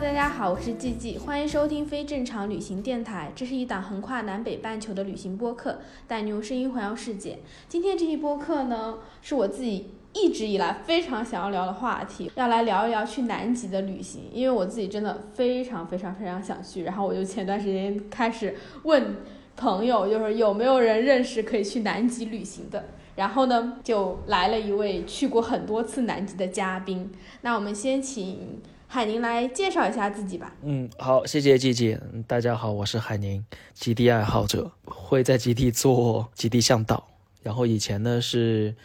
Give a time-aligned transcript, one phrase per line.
[0.00, 3.30] 大家好，我是季季，欢迎收听非正常旅行电台。
[3.36, 7.40] 这是一档横跨南北半球的旅行播客，带你用声音环游世界。
[7.68, 16.84] 今天这期播客呢，是我自己一直以来非常想要聊的话题，要来聊一聊去南极的旅行，因为我自己真的非常非常非常想去。
[16.84, 19.16] 然后我就前段时间开始问
[19.58, 22.82] 朋友，就是有没有人认识可以去南极旅行的。
[23.14, 27.12] 然后呢，就来了一位去过很多次南极的嘉宾。
[27.42, 28.58] 那我们先请
[28.94, 30.52] 海宁来介绍一下自己吧。
[30.62, 31.98] 嗯，好，谢谢季季。
[32.26, 37.02] 大家好，我是海宁，极地爱好者，会在极地做极地向导。
[37.42, 38.76] 然后以前呢是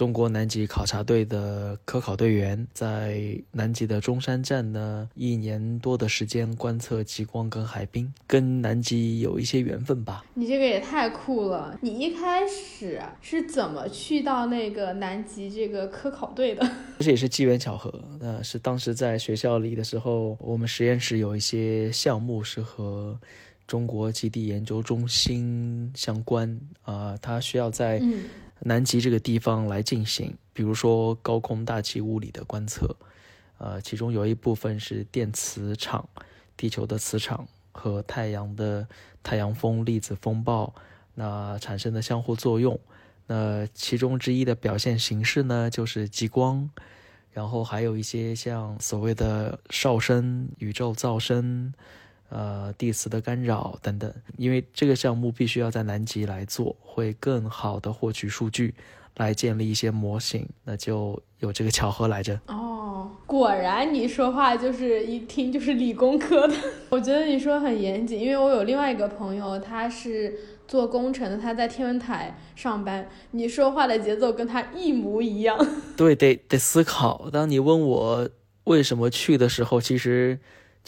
[0.00, 10.24] 中国南极考察队的科考队员，在南极的中山站呢一年多的时间观测极光跟海冰，跟南极有一些缘分吧。
[10.32, 11.78] 你这个也太酷了！
[11.82, 16.66] 你一开始是怎么去到那个南极这个科考队的？
[17.00, 23.20] 这也是机缘巧合，那，是当时在学校里的时候，我们实验室有一些项目是和
[23.66, 28.24] 中国极地研究中心相关啊、它需要在嗯
[28.62, 32.96] 南极这个地方来进行，比如说高空大气物理的观测，
[33.58, 36.08] 呃，其中有一部分是电磁场，
[36.56, 38.86] 地球的磁场和太阳的
[39.22, 40.74] 太阳风、粒子风暴
[41.14, 42.78] 那产生的相互作用。
[43.26, 46.68] 那其中之一的表现形式呢，就是极光，
[47.32, 51.72] 然后还有一些像所谓的哨声、宇宙噪声。
[52.30, 58.72] 呃，地磁的干扰等等，因为这个项目必须要在南极来做，会更好的获取数据，
[59.16, 62.40] 来建立一些模型，那就有这个巧合来着。
[62.46, 66.54] 哦，果然你说话就是一听就是理工科的。
[66.88, 75.58] 我觉得你说很严谨，因为我有另外一个朋友，他是做工程的，他在天文台上班，你说话的节奏跟他一模一样。
[75.96, 77.28] 对，得得思考。
[77.32, 78.30] 当你问我
[78.64, 80.38] 为什么去的时候，其实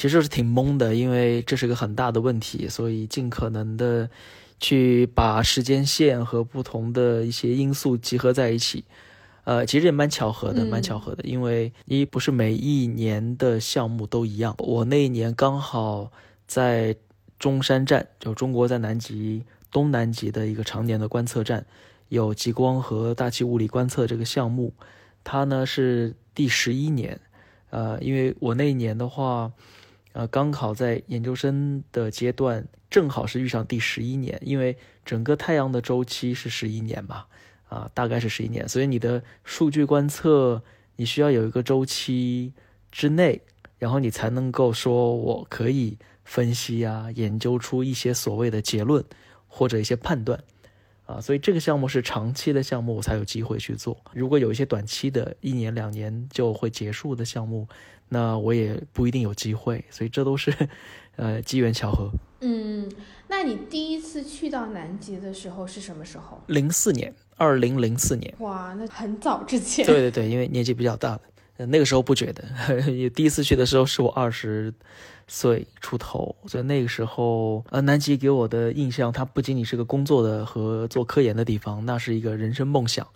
[0.02, 4.10] 其实是挺懵的，因为这是个很大的问题，所以尽可能的
[4.58, 8.84] 去把时间线和不同的一些因素集合在一起。
[9.44, 14.56] 呃，其实也蛮巧合的，嗯蛮巧合的，因为一不是每一年的项目都一样。
[14.58, 16.10] 我那一年刚好
[16.48, 16.96] 在
[17.38, 21.64] 中山站，就中国在南极东南极的一个常年的观测站，
[22.08, 24.74] 有极光和大气物理观测这个项目，
[25.22, 27.20] 它呢是第十一年。
[27.70, 29.52] 呃，因为我那一年的话，
[30.12, 37.24] 呃，刚好在研究生的阶段，正好是遇上第十一年，因为整个太阳的周期是十一年嘛，
[37.68, 40.62] 啊、大概是十一年，所以你的数据观测
[40.96, 42.52] 你需要有一个周期
[42.90, 43.40] 之内，
[43.78, 49.02] 然后你才能够说我可以分析啊，研究出一些所谓的结论
[49.48, 50.38] 或者一些判断。
[51.04, 53.98] 啊，所以这个项目是长期的项目，我才有机会去做。
[54.14, 57.66] 如果有一些短期的，一年两年就会结束的项目，
[58.12, 59.82] 那我也不一定有机会。
[59.90, 60.52] 所以这都是，
[61.16, 62.10] 呃，机缘巧合。
[62.40, 62.90] 嗯，
[63.28, 66.40] 那你第一次去到南极的时候是什么时候？
[66.48, 69.86] 零四年，二零零四年，哇，那很早之前。
[69.86, 71.20] 对对对，因为年纪比较大了，
[71.56, 72.44] 呃那个时候不觉得。
[73.14, 74.74] 第一次去的时候是我二十
[75.28, 83.06] 岁出头，所以那个时候，呃，南极给我的印象，它不仅仅是个工作的和做科研的地方，那是一个人生梦想，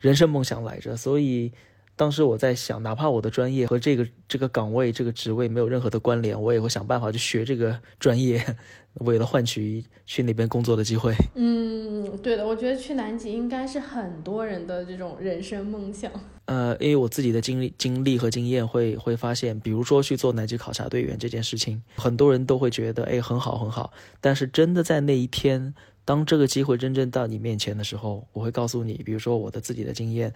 [0.00, 0.96] 人生梦想来着。
[0.96, 1.52] 所以
[1.96, 8.44] 当时我在想，哪怕我的专业和这个这个岗位、这个职位没有任何的关联，我也会想办法去学这个专业，
[9.00, 11.14] 为了换取去那边工作的机会。
[11.34, 16.10] 嗯，对的，我觉得去南极应该是很多人的这种人生梦想。
[16.46, 23.92] 呃，因为我自己的经历、经历和经验会会发现，比如说去做南极考察队员这件事情，很多人都会觉得，哎，很好很好。
[24.20, 25.74] 但是真的在那一天，
[26.04, 30.34] 当这个机会真正到你面前的时候，我会告诉你，比如说我的自己的经验，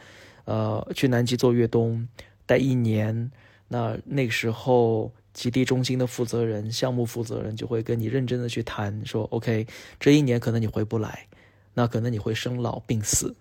[0.48, 2.08] 呃，去南极做越冬
[2.46, 3.30] 待一年，
[3.68, 9.66] 那那个时候极地中心的负责人、项目负责人就会跟你认真的去谈，说，OK，
[10.00, 11.26] 这一年可能你回不来，
[11.74, 13.36] 那可能你会生老病死。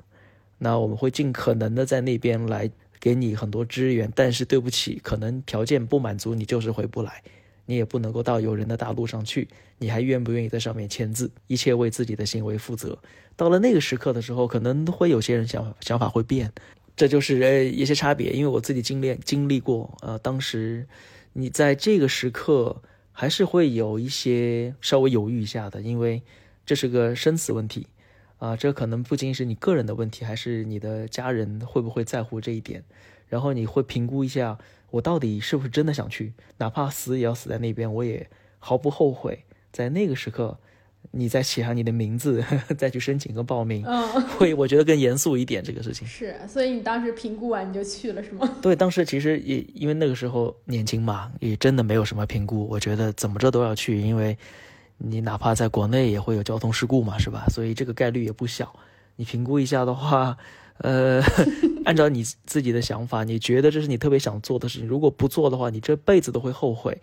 [0.57, 2.69] 那我们会尽可能的在那边来
[2.99, 7.23] 给你很多支援，但是对不起，可能条件不满足，你就是回不来，
[7.65, 11.31] 你也不能够到有人的大陆上去，你还愿不愿意在上面签字？
[11.47, 12.99] 一切为自己的行为负责。
[13.37, 16.51] 到了那个时刻的时候，可能会有些人想想法会变，
[16.97, 18.33] 这就是呃一些差别。
[18.33, 20.85] 因为我自己经历经历过，呃，当时
[21.31, 22.81] 你在这个时刻
[23.13, 26.21] 还是会有一些稍微犹豫一下的，因为
[26.65, 27.87] 这是个生死问题
[28.39, 32.83] 啊，这可能不仅是你个人的问题，还是你的家人会不会在乎这一点。
[33.29, 34.57] 然后你会评估一下，
[34.91, 38.29] 我到底是不是真的想去，哪怕死也要死在那边，我也
[38.59, 39.45] 毫不后悔。
[39.71, 40.59] 在那个时刻。
[41.17, 42.43] 你再写上你的名字，
[42.77, 46.07] 再去申请个报名，嗯，会我觉得更严肃一点这个事情。
[46.07, 48.49] 是，所以你当时评估完你就去了是吗？
[48.61, 54.37] 对，当时其实也因为那个时候年轻嘛，也真的没有什么评估，我觉得怎么着都要去，因为
[54.97, 57.45] 你哪怕在国内也会有交通事故嘛，是吧？
[57.49, 58.73] 所以这个概率也不小。
[59.15, 60.37] 你评估一下的话，
[60.79, 61.21] 呃，
[61.85, 67.01] 按照你自己的想法，你觉得这是你特别想做的事情，如果不做的话，你这辈子都会后悔。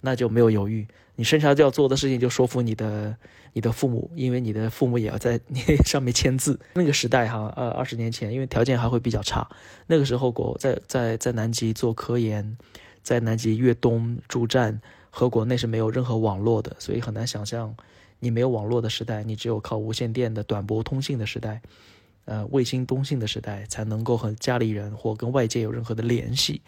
[0.00, 3.16] 那就没有犹豫，你剩下就要做的事情就说服你的
[3.54, 6.60] 你的父母，因为你的父母也要在 你上面签字。
[6.74, 9.48] 那个时代哈，呃，二十年前，因为条件还会比较差，
[9.86, 12.56] 那个时候国在在在南极做科研，
[13.02, 17.74] 在南极越冬驻站，和国内是没有任何网络的，所以很难想象
[18.20, 21.62] 你没有网络的时代，你只有靠无线电的短波通信的时代，
[22.26, 26.60] 呃，卫星通信的时代，才能够和家里人或跟外界有任何的联系，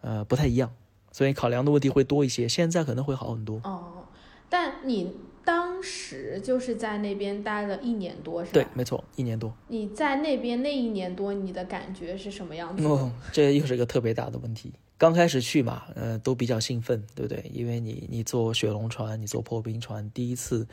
[0.00, 0.70] 呃，不太一样。
[1.16, 3.58] 所以考量的问题会多一些，现在可能会好很多。
[3.64, 4.04] 哦，
[4.50, 8.52] 但你当时就是在那边待了一年多，是吧？
[8.52, 9.50] 对，没错，一年多。
[9.68, 12.84] 你在那边那一年多，你的感觉是什么样子？
[12.86, 14.74] 哦，这又是一个特别大的问题。
[14.98, 17.50] 刚开始去嘛，呃，都比较兴奋，对不对？
[17.50, 20.68] 因为你你坐雪龙船，你坐破冰船，第一次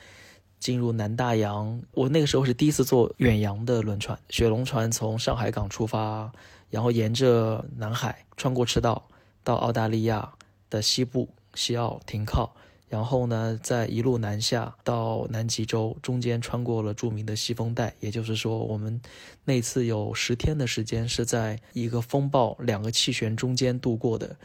[0.59, 1.81] 进入南大洋。
[1.93, 6.29] 我那个时候是第一次坐远洋的轮船，雪龙船从上海港出发，
[6.69, 9.07] 然后沿着南海穿过赤道。
[9.43, 10.33] 到澳大利亚
[10.69, 12.55] 的西部西澳停靠，
[12.89, 17.93] 然后呢，再一路南下到南极洲，中间穿过了著名的西风带。
[17.99, 19.01] 也就是说，我们
[19.45, 24.35] 那次有十天的时间是在一个风暴、两个气旋中间度过的，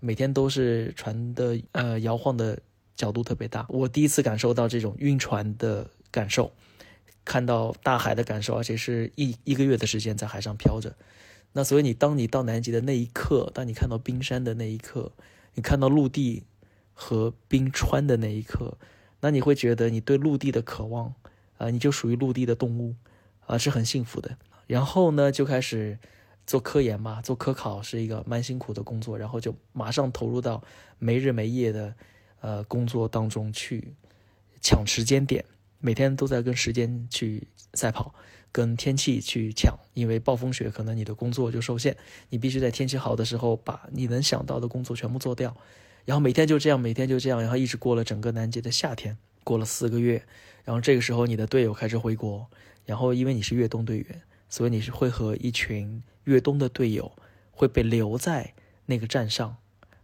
[0.00, 2.58] 每天都是船的呃摇晃的
[2.96, 3.66] 角度特别大。
[3.68, 6.50] 我第一次感受到这种晕船的感受，
[7.24, 10.94] 看到大海的感受，而且是一一个月的时间在海上漂着。
[11.56, 15.10] 那所以你当你到南极的那一刻，当你看到冰山的那一刻，
[15.54, 16.44] 你看到陆地
[16.92, 18.76] 和冰川的那一刻，
[19.20, 21.14] 那你会觉得你对陆地的渴望
[21.56, 22.94] 啊，你就属于陆地的动物
[23.46, 24.36] 啊，是很幸福的。
[24.66, 25.98] 然后呢，就开始
[26.46, 30.62] 做科研嘛，做科考是一个蛮辛苦的工作，然后就马上投入到
[30.98, 31.94] 没日没夜的
[32.40, 33.94] 呃工作当中去
[34.60, 35.42] 抢时间点，
[35.78, 38.14] 每天都在跟时间去赛跑。
[38.56, 41.94] 跟天气去抢，因为暴风雪可能你的工作就受限，
[42.30, 45.54] 你必须在天气好的时候把你能想到的工作全部做掉，
[46.06, 50.24] 然后每天就这样，每天就这样，然后一直过了整个南极的夏天，过了四个月，
[50.64, 52.46] 然后这个时候你的队友开始回国，
[52.86, 57.12] 然后因为你是越冬队员，所以你是会和一群越冬的队友
[57.50, 58.54] 会被留在
[58.86, 59.58] 那个站上，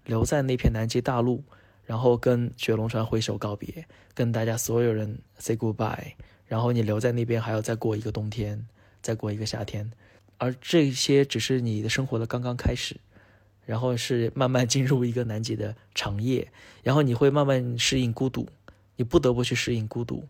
[0.04, 1.42] 留在那片南极大陆，
[1.86, 6.12] 然后跟雪龙船挥手告别，跟大家所有人 say goodbye。
[6.52, 8.66] 然后你留在那边还要再过一个冬天，
[9.00, 9.90] 再过一个夏天，
[10.36, 12.94] 而这些只是你的生活的刚刚开始，
[13.64, 16.46] 然后是慢慢进入一个南极的长夜，
[16.82, 18.46] 然后你会慢慢适应孤独，
[18.96, 20.28] 你不得不去适应孤独，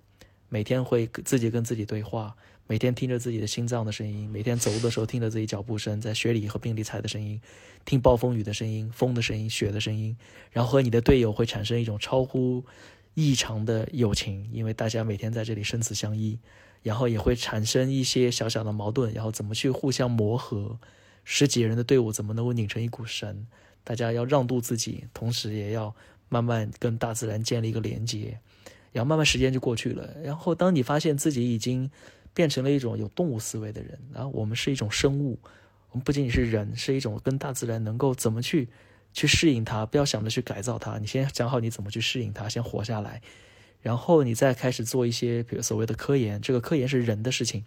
[0.49, 2.37] 每天会自己跟自己对话，
[2.69, 7.41] 每天听着自己的心脏的声音，每天走路的时候听着自己脚步声，在雪里和冰里踩的声音，
[7.85, 10.17] 听暴风雨的声音、风的声音、雪的声音，
[10.53, 12.65] 然后和你的队友会产生一种超乎。
[13.15, 16.39] 异常的友情，因为大家每天在这里生死相依，
[16.83, 20.79] 然后也会产生一些小小的矛盾，然后怎么去互相磨合？
[21.25, 23.47] 十几人的队伍怎么能够拧成一股绳？
[23.85, 25.95] 大家要让渡自己，同时也要
[26.29, 28.39] 慢慢跟大自然建立一个连接，
[28.93, 30.17] 然后慢慢时间就过去了。
[30.23, 31.91] 然后当你发现自己已经
[32.33, 35.39] 变成了一种有动物思维的人，然后我们是一种生物，
[35.91, 38.69] 我们不仅仅是人，是一种跟大自然能够怎么去？
[39.13, 40.99] 去适应它，不要想着去改造它。
[40.99, 43.21] 你先讲好你怎么去适应它，先活下来，
[43.81, 46.41] 然后你再开始做一些，比如所谓的科研。
[46.41, 47.65] 这个科研是人的事情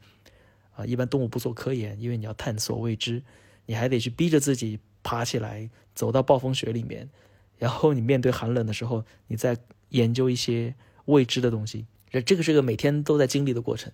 [0.75, 3.21] 啊，一般动物不做科研，因为你要探索未知，
[3.65, 7.09] 你还得去逼着自己爬起来，走到暴风雪里面，
[7.57, 9.57] 然后你面对寒冷的时候，你再
[9.89, 10.75] 研究一些
[11.05, 11.85] 未知的东西。
[12.09, 13.91] 这这个是个每天都在经历的过程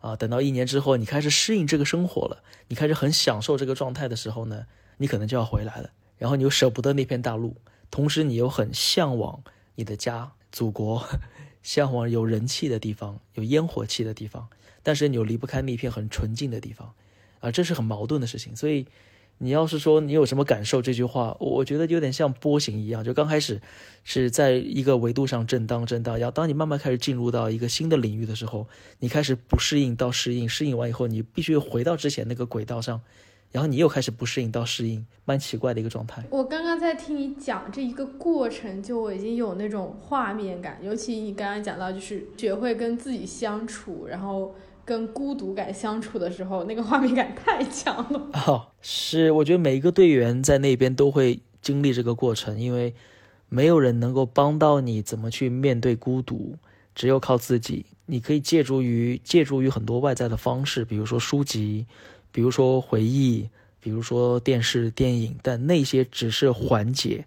[0.00, 0.14] 啊。
[0.14, 4.66] 等到一年之后，你开始适应这个生活了，你开始很享受这个状态的时候呢，
[4.98, 5.90] 你可能就要回来了。
[6.18, 7.56] 然后你又舍不得那片大陆，
[7.90, 9.42] 同时你又很向往
[9.74, 11.04] 你的家、祖国，
[11.62, 14.48] 向往有人气的地方、有烟火气的地方，
[14.82, 16.94] 但是你又离不开那片很纯净的地方，
[17.40, 18.54] 啊，这是很矛盾的事情。
[18.54, 18.86] 所以，
[19.38, 23.60] 你要是说你有什么感受，这句话，我觉得有点像波形一样，就刚开始
[24.04, 28.68] 是在一个维度上震荡震荡，然后当你慢慢开始进入到一个新的领域的时候，
[29.00, 33.00] 你开始不适应到适应，适应完以后，你必须回到之前那个轨道上。
[33.54, 36.24] 然后你又开始不适应到适应，蛮奇怪的一个状态。
[36.28, 44.52] 我刚刚在听你讲这一个过程，就我已经有那种画面感，尤其你刚刚讲到就是学会跟自己相处，然后
[44.84, 48.28] 跟孤独感相处的时候，那个画面感太强了。
[48.44, 52.92] 哦，是，我觉得每一个队员在那边都会经历这个过程，因为
[53.48, 56.56] 没有人能够帮到你怎么去面对孤独，
[56.92, 57.86] 只有靠自己。
[58.06, 61.86] 你可以借助于借助于很多外在的方式，比如说书籍，
[62.34, 63.48] 比如说回忆，
[63.78, 67.24] 比如说电视电影，但那些只是缓解，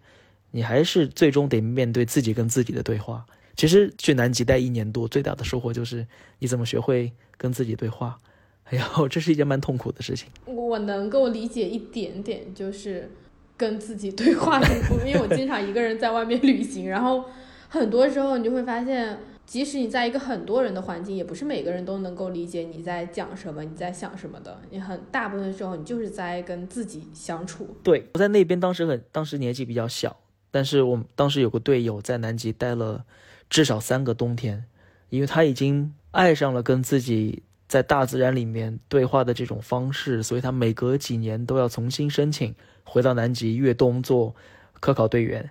[0.51, 3.25] 你还是最终得面对自己跟自己的对话。
[3.55, 6.05] 其实去南极待一年多，最大的收获就是
[6.39, 8.19] 你怎么学会跟自己对话。
[8.69, 10.27] 哎呀，这是一件蛮痛苦的事情。
[10.43, 13.09] 我能够理解一点点，就是
[13.55, 14.67] 跟自己对话的，
[15.05, 17.23] 因为我经常一个人在外面旅行，然后
[17.69, 19.17] 很多时候你就会发现。
[19.48, 24.60] 即使你在一个很多人的环境，也不是每个人都能够理解你在讲什么，你在想什么的。
[24.70, 27.77] 你很大部分时候，你就是在跟自己相处。
[27.82, 30.18] 对，我在那边当时很，当时年纪比较小，
[30.51, 33.06] 但是我当时有个队友在南极待了
[33.50, 34.66] 至少三个冬天，
[35.10, 44.36] 因为他已经爱上了跟自己在大自然里面对话的这种方式，所以他每隔几年都要重新申请回到南极越冬做
[44.82, 45.50] 科考队员。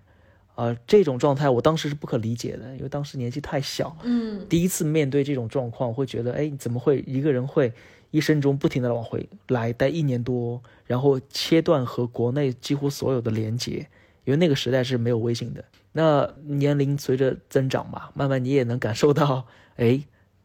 [0.56, 7.70] 啊，这种状态我当时是不可理解的，因为当时年纪太小，嗯，第一次面对这种状况，会觉得，哎，怎么会一个人会
[8.10, 13.86] 一生中不停的往回来待一年多，然后切断和国内几乎所有的连接，
[14.24, 15.62] 因为那个时代是没有微信的。
[15.92, 19.46] 那年龄随着增长嘛，慢慢你也能感受到，
[19.76, 20.02] 哎，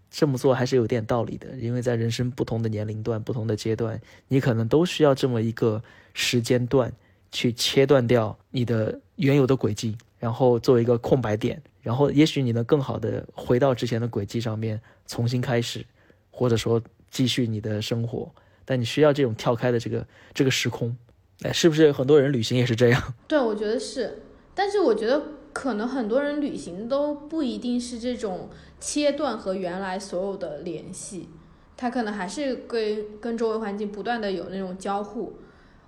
[0.09, 5.81] 这么做还是有点道理的，因为在人生不同的年龄段、不同的阶段，你可能都需要这么一个
[6.13, 6.91] 时间段。
[7.31, 15.85] 去切断掉你的原有的轨迹，然后作为一个空白点，然后也许你能更好的回到之前的轨迹上面重新开始，
[16.29, 18.31] 或者说继续你的生活。
[18.63, 20.95] 但你需要这种跳开的这个这个时空，
[21.41, 23.13] 哎，是不是很多人旅行也是这样？
[23.27, 24.21] 对，我觉得是。
[24.53, 25.21] 但是我觉得
[25.51, 31.29] 可能很多人旅行都不一定是这种切断和原来所有的联系，
[31.75, 35.33] 他可能还是跟跟周围环境不断的有那种交互。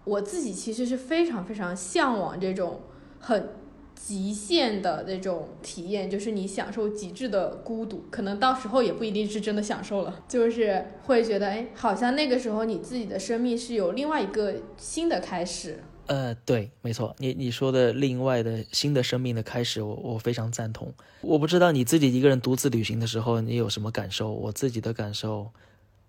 [0.03, 2.81] 我自己其实是非常非常向往这种
[3.19, 3.49] 很
[3.95, 15.81] 极限的那种体验，就是你享受极致的孤独，可能到时候也不一定是真的享受了，就是会觉得，哎，好像那个时候你自己的生命是有另外一个新的开始。
[16.07, 20.93] 呃，对，没错，你你说的另外的新的生命的开始，我我非常赞同。
[21.21, 24.29] 我不知道你自己一个人独自旅行的时候，你有什么感受？
[24.33, 25.49] 我自己的感受，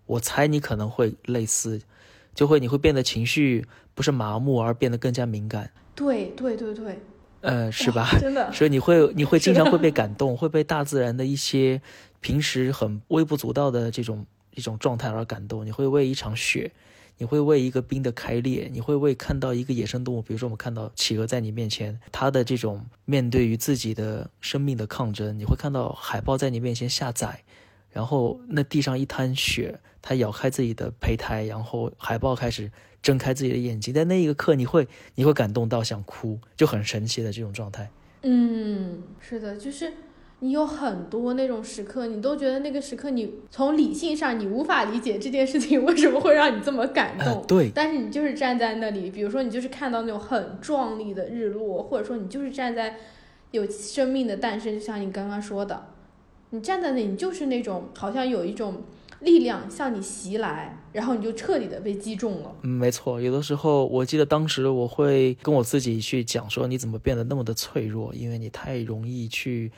[0.06, 1.80] 我猜你可能会类似。
[2.34, 3.64] 就会你会变得情绪
[3.94, 5.70] 不是麻木，而变得更加敏感。
[5.94, 6.98] 对对对对，
[7.40, 8.08] 呃，是吧？
[8.20, 8.50] 真的。
[8.52, 11.80] 所以你会你会经常会被感动，会被大自然的一些
[12.20, 15.64] 平时很微不足道的这种一种状态而感动。
[15.64, 16.72] 你会为一场雪，
[17.18, 25.38] 你会为一个冰的开裂，你会为看到一个野生动物，比如说我们看到企鹅在你面前，它的这种面对于自己的生命的抗争。
[25.38, 27.44] 你会看到海豹在你面前下崽。
[27.94, 32.70] 然后那地上一滩血，他咬开自己的胚胎，然后海豹开始
[33.00, 37.88] 睁开自己的眼睛，在那一个刻，你会你会感动到想哭，就很神奇的这种状态。
[38.22, 39.92] 嗯，是的，就是
[40.40, 47.44] 你有很多那种时刻，你都觉得那个时刻，你从理性上你无法理解这件事情 为什么会让你这么感动。
[47.46, 47.70] 对。
[47.72, 52.96] 但是你就是站在那里，比如说你就是看到那种很壮丽的日落，或者说你就是站在
[53.52, 55.93] 有生命的诞生，就像你刚刚说的。
[56.54, 58.80] 你站在那里，你就是那种好像有一种
[59.22, 62.54] 力量向你袭来，然后你就彻底的被击中了。
[62.62, 63.20] 嗯，没错。
[63.20, 68.14] 有的时候，我记得当时我会跟我自己去讲说：“你怎么变得那么的脆弱？
[68.14, 69.72] 因为你太容易去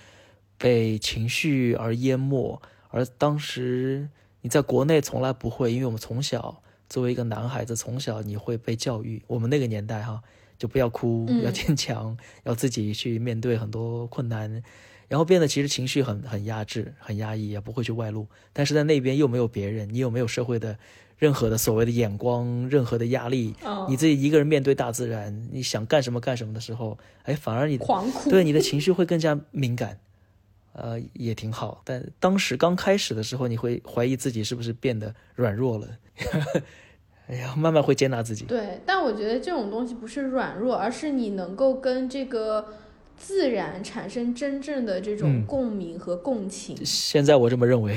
[0.59, 2.61] 被情绪而淹没。”
[2.93, 4.07] 而当时
[4.43, 10.21] 你在国内从来不会，因为我们从小作为一个男孩子，从小你会被教育，我们那个年代哈，
[10.59, 12.15] 就不要哭，要坚强，
[12.45, 14.63] 要自己去面对很多困难。
[15.09, 18.27] 然后变得其实情绪很很压制、很压抑，也不会去外露。
[18.53, 20.77] 但是在那边又没有别人，你又没有社会的
[21.17, 23.55] 任何的所谓的眼光、任何的压力，
[23.89, 27.79] 你自己一个人面对大自然，你想干什么干什么的时候，哎，反而你
[28.29, 29.99] 对你的情绪会更加敏感，
[30.73, 31.83] 呃，也挺好。
[31.85, 35.89] 但当时刚开始的时候，你会怀疑自己是不是变得软弱了，
[37.29, 38.45] 哎呀，慢慢会接纳自己。
[38.45, 42.67] 对，但我觉得这种东西不是软弱，而是你能够跟这个。
[43.17, 46.77] 自然产生真正的这种共鸣和共情。
[46.85, 47.97] 现在我这么认为。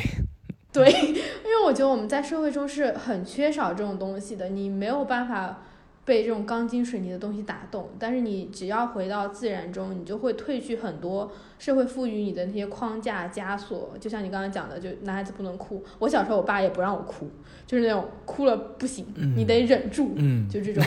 [0.71, 5.63] 对， 因为我觉得我们在社会中是很缺少这种东西的，你没有办法
[6.09, 7.91] 被这种钢筋水泥的东西打动。
[7.99, 13.91] 但是你只要回到自然中，你就会褪去很多社会赋予你的那些框架枷锁。
[13.99, 15.83] 就像你刚刚讲的，就男孩子不能哭。
[15.99, 17.29] 我小时候我爸也不让我哭，
[17.67, 20.15] 就是那种哭了不行，你得忍住，
[20.49, 20.83] 就这种。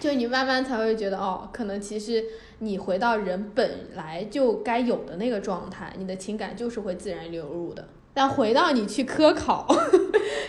[0.00, 2.24] 就你慢慢才会觉得，哦，可能其实
[2.58, 7.86] 你回到人本来就该有的那个状态，你的情感就是会自然流入的。
[8.12, 9.64] 但回到你去科考，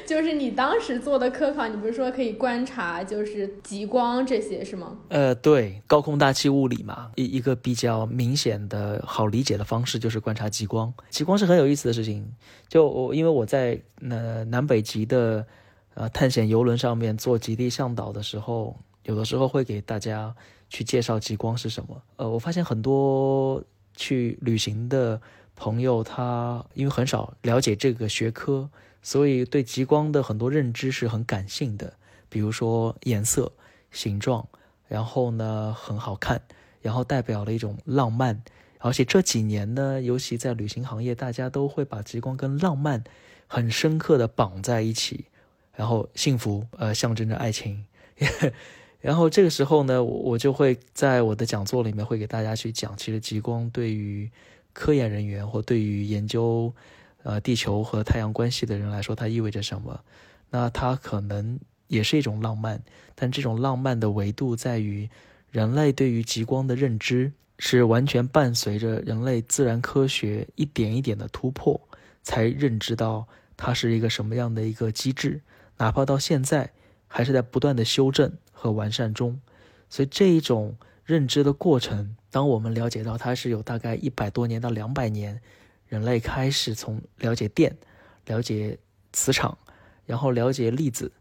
[0.06, 4.98] 就是你当时做的科考，你不是说可以观察就是极光这些是吗？
[5.10, 10.94] 呃，对，高空大气物理嘛，一一个比较明显的好理解的方式就是观察极光。
[11.10, 12.32] 极光是很有意思的事情，
[12.68, 13.80] 就我因为我在
[14.10, 15.46] 呃南北极的
[15.94, 20.36] 呃探险游轮上面做极地向导的时候，有的时候会给大家
[20.70, 22.02] 去介绍极光是什么。
[22.18, 23.64] 呃，我发现很多
[23.96, 25.20] 去旅行的。
[25.54, 28.68] 朋友他因为很少了解这个学科，
[29.02, 31.94] 所以对极光的很多认知是很感性的。
[32.30, 33.52] 比如说颜色、
[33.92, 34.48] 形状，
[34.88, 36.42] 然后呢很好看，
[36.82, 38.42] 然后代表了一种浪漫。
[38.80, 43.04] 而且这几年呢，尤其在旅行行业，大家都会把极光跟浪漫
[43.48, 45.26] 很深刻的绑在一起，
[45.76, 47.86] 然后幸福呃象征着爱情。
[49.02, 54.32] 然后这个时候呢，我我就会在我的讲座里面会给大家去讲，其实极光对于
[54.74, 56.74] 科研人员或对于研究，
[57.24, 60.04] 呃，地球和太阳关系的人来说，它意味着什么？
[60.50, 62.82] 那它可能也是一种浪漫，
[63.16, 65.10] 但这种浪漫的维度在于，
[65.52, 71.80] 人类对于极光的认知是完全伴随着人类自然科学一点一点的突破，
[72.24, 75.42] 才认知到它是一个什么样的一个机制，
[75.78, 76.72] 哪怕到现在
[77.08, 79.40] 还是在不断的修正和完善中。
[79.90, 82.16] 所以这一种认知的过程。
[82.34, 85.42] 当我们了解到它是有大概一百多年到两百年，
[85.92, 87.76] 人类开始从了解电、
[88.26, 88.80] 了解
[89.12, 89.58] 磁场，
[90.06, 91.12] 然后了解粒子，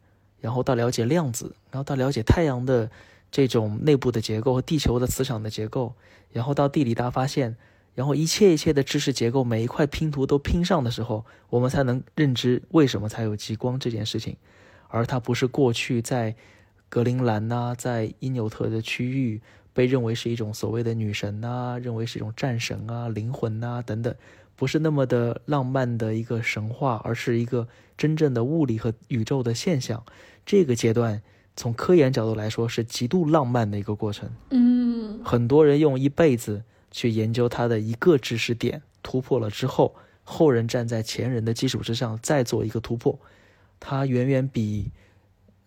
[0.40, 2.88] 然后到了解量子，然后到了解太阳的
[3.32, 5.96] 这种内部的结构和地球的磁场的结构，
[6.30, 7.56] 然后到地理大发现，
[7.96, 14.36] 然后一切一切的知识结构每一块拼图都拼上的时候，我们才能认知为什么才有极光这件事情，
[14.86, 16.36] 而它不是过去在
[16.88, 19.42] 格陵兰呐，在因纽特的区域。
[19.72, 24.12] 被认为是一种所谓的女神呐，认为是一种战神啊、灵魂呐等等，
[24.60, 30.04] 不是那么的浪漫的一个神话，而是一个真正的物理和宇宙的现象。
[30.44, 31.22] 这个阶段
[31.56, 34.30] 从科研角度来说是极度浪漫的一个过程。
[34.50, 39.94] 嗯，很多人用一辈子去研究它的一个知识点，突破了之后，
[40.24, 43.18] 后人站在前人的基础之上再做一个突破，
[43.80, 44.90] 它远远比。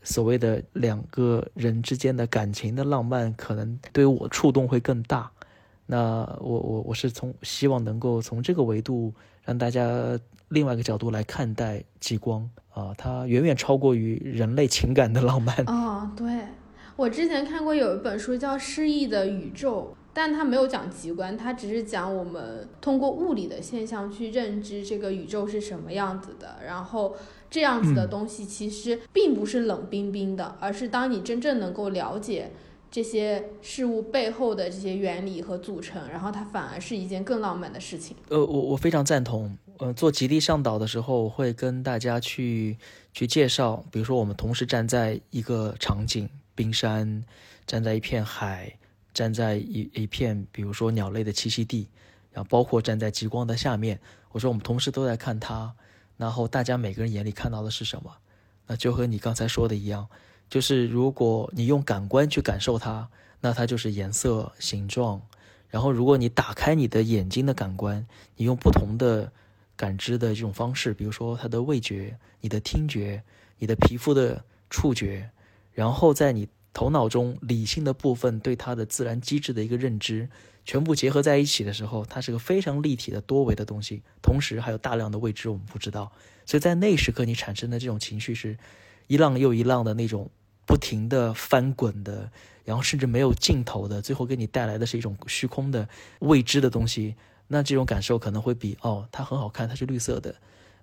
[0.05, 5.31] 所谓的两个人之间的感情的浪漫，可能对我触动会更大。
[5.85, 10.17] 那我我我是从希望能够从这个维度让大家
[10.49, 15.55] 另外一个角度来看待极光啊，它远远超过于人类情感的浪漫。
[15.67, 16.25] 哦，对，
[16.95, 19.93] 我之前看过有一本书叫《诗意的宇宙》。
[20.15, 26.57] 但它没有讲极光，它只是讲我们通过物理的现象去认知这个宇宙是什么样子的。
[26.63, 27.15] 然后
[27.49, 32.51] 这样子的东西其实并不是冷冰冰的，而是当你真正能够了解
[32.93, 38.15] 这些事物背后的这些原理和组成，然后它反而是一件更浪漫的事情。
[38.29, 39.57] 呃，我我非常赞同。
[39.79, 42.77] 呃，做极地向导的时候，我会跟大家去
[43.11, 47.23] 去介绍，比如说我们同时站在一个场景，冰山，
[47.65, 48.71] 站在一片海。
[49.11, 51.87] 站在一一片，比如说鸟类的栖息地，
[52.31, 53.99] 然后包括站在极光的下面，
[54.31, 55.71] 我说我们同时都在看它，
[56.17, 58.11] 然后大家每个人眼里看到的是什么？
[58.65, 60.07] 那就和你刚才说的一样，
[60.53, 63.09] 就是如果你用感官去感受它，
[63.41, 65.19] 那它就是颜色、形状；
[65.67, 69.31] 然后如果你打开你的眼睛的感官，你用不同的
[69.75, 73.23] 感知的这种方式，比如说它的味觉、你的听觉、
[73.57, 75.31] 你的皮肤的触觉，
[75.73, 76.47] 然后在你。
[76.75, 80.27] 头脑中理性的部分对它的自然机制的一个认知，
[80.65, 84.01] 全部结合在一起的时候，它是个非常立体的多维的东西。
[84.23, 86.11] 同时还有大量的未知我们不知道，
[86.47, 88.57] 所以在那时刻你产生的这种情绪是
[89.05, 90.31] 一浪又一浪的那种
[90.65, 92.29] 不停的翻滚的，
[92.63, 95.87] 然后甚至没有尽头的，最后给你带来的是一种虚空的
[96.19, 97.15] 未知的东西。
[97.47, 100.33] 那这种感受可能会比哦它很好看，它是绿色的。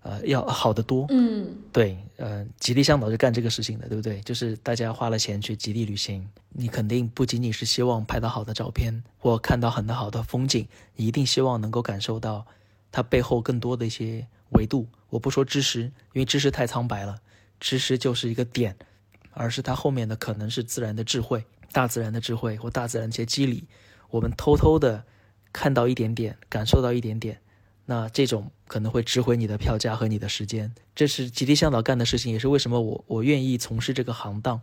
[0.03, 1.05] 呃，要好得多。
[1.11, 4.19] 嗯，对，呃，极地向导就干这个事情的，对不对？
[4.23, 10.67] 就是大家花了钱去极地旅行，你肯定不仅仅是希望拍到好的照片或看到很多好的风景，
[10.97, 12.47] 你一定希望能够感受到
[12.91, 14.87] 它背后更多的一些维度。
[15.11, 17.19] 我不说知识，因为知识太苍白了，
[17.59, 18.75] 知识就是一个点，
[19.33, 23.65] 而是它后面的可能是自然的智慧、大自然的智慧或大自然一些机理，
[24.11, 25.05] 我们偷偷的
[25.53, 27.41] 看到一点点，感受到一点点。
[27.87, 34.61] 那这种可能会值回你的票价和你的时间，这是极地向导干的事情，也是为什么我我愿意从事这个行当，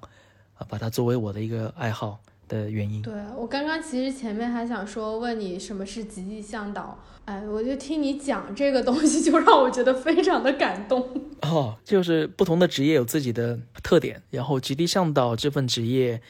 [0.54, 3.02] 啊，把它作为我的一个爱好的原因。
[3.02, 11.08] 对我刚刚其实前面还想说问你什么是极地向导，哎，我就听你讲这个东西，就让我觉得非常的感动。
[11.42, 16.22] 哦，就是不同的职业有自己的特点，然后极地向导这份职业，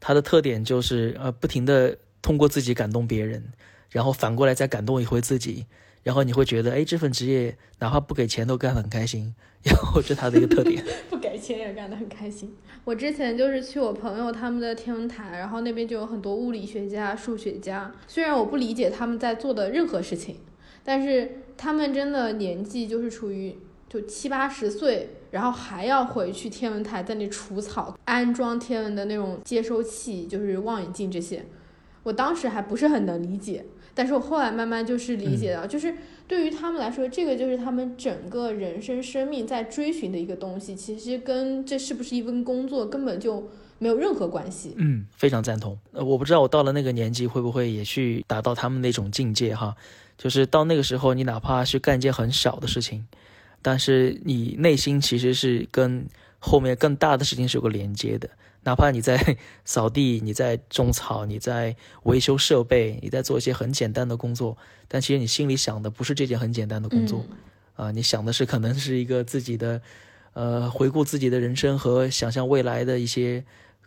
[0.00, 3.44] 它的特点就是呃，不停的通过自己感动别人，
[3.90, 5.66] 然后反过来再感动一回自己。
[6.04, 10.84] 然后你会觉得，哎，这份职业哪怕不给钱都干得很开心， 然后这它的一个特点。
[11.10, 12.54] 不给钱也干得很开心。
[12.84, 17.90] 我之前就是去我朋友他们的天文台，然后那边就有很多物理学家、数学家。
[18.06, 20.36] 虽然我不理解他们在做的任何事情，
[20.84, 23.56] 但是他们真的年纪就是处于
[23.88, 31.46] 就七八十岁，然后还要回去天文台在那除草、安装天文的那种接收器，就是望远镜这些。
[32.02, 33.64] 我当时还不是很能理解。
[33.94, 35.94] 但是我后来慢慢就是理解到，就是
[36.26, 44.74] 对于他们来说，这个就是他们整个人生生命在追寻的一个东西，其实跟这是不是一份工作根本就没有任何关系。
[44.76, 45.78] 嗯，非常赞同。
[45.92, 49.76] 呃，我不知道我到了那个年纪会不会也去达到他们那种境界哈，
[50.18, 53.06] 就是到那个时候，你哪怕是干一件很小的事情，
[53.62, 56.04] 但是你内心其实是跟
[56.38, 58.28] 后面更大的事情是有个连接的。
[58.64, 64.56] 哪怕你在 扫地，你在种草，你在维修设备，你在做一些很简单的工作，
[64.88, 67.24] 但其实你心里想的不是这件很简单的工作，
[67.76, 69.80] 啊，你想的是可能是一个自己的，
[70.32, 73.44] 呃，回顾自己的人生和想象未来的一些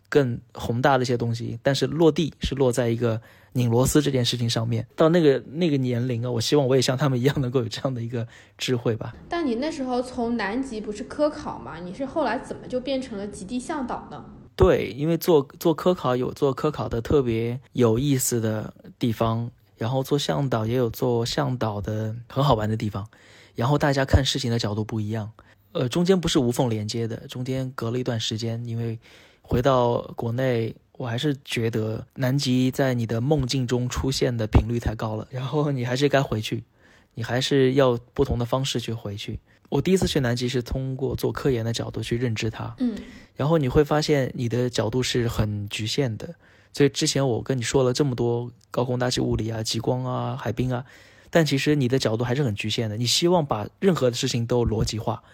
[0.08, 3.20] 更宏大的一些东西，但是落地是落在一个
[3.54, 4.86] 拧螺丝这件事情上面。
[4.94, 9.14] 到那个那个年龄啊，我希望我也像他们一样能够有这样的一个智慧吧。
[9.28, 11.78] 但你那时候从南极不是科考嘛？
[11.80, 14.24] 你是后来怎么就变成了极地向导呢？
[14.58, 23.06] 对，因为做做科考有做科考的特别有意思的地方，然后做向导也有做向导的很好玩的地方，
[23.54, 25.30] 然后大家看事情的角度不一样，
[25.70, 28.98] 呃，中间不是无缝连接的，中间隔了一段时间，因为
[29.42, 36.64] 回到国内，我还是觉得南极在你的梦境中出现的频率太高了，然后你还是该回去，
[37.18, 39.40] 你还是要不同的方式去回去。
[39.70, 42.96] 我第一次去南极是通过做科研的角度去认知它，嗯，
[43.34, 46.36] 然后你会发现你的角度是很局限的，
[46.72, 50.84] 所以之前我跟你说了这么多高空大气物理啊、极光啊、海冰啊，
[51.28, 52.96] 但其实你的角度还是很局限的。
[52.96, 55.24] 你希望把任何的事情都逻辑化、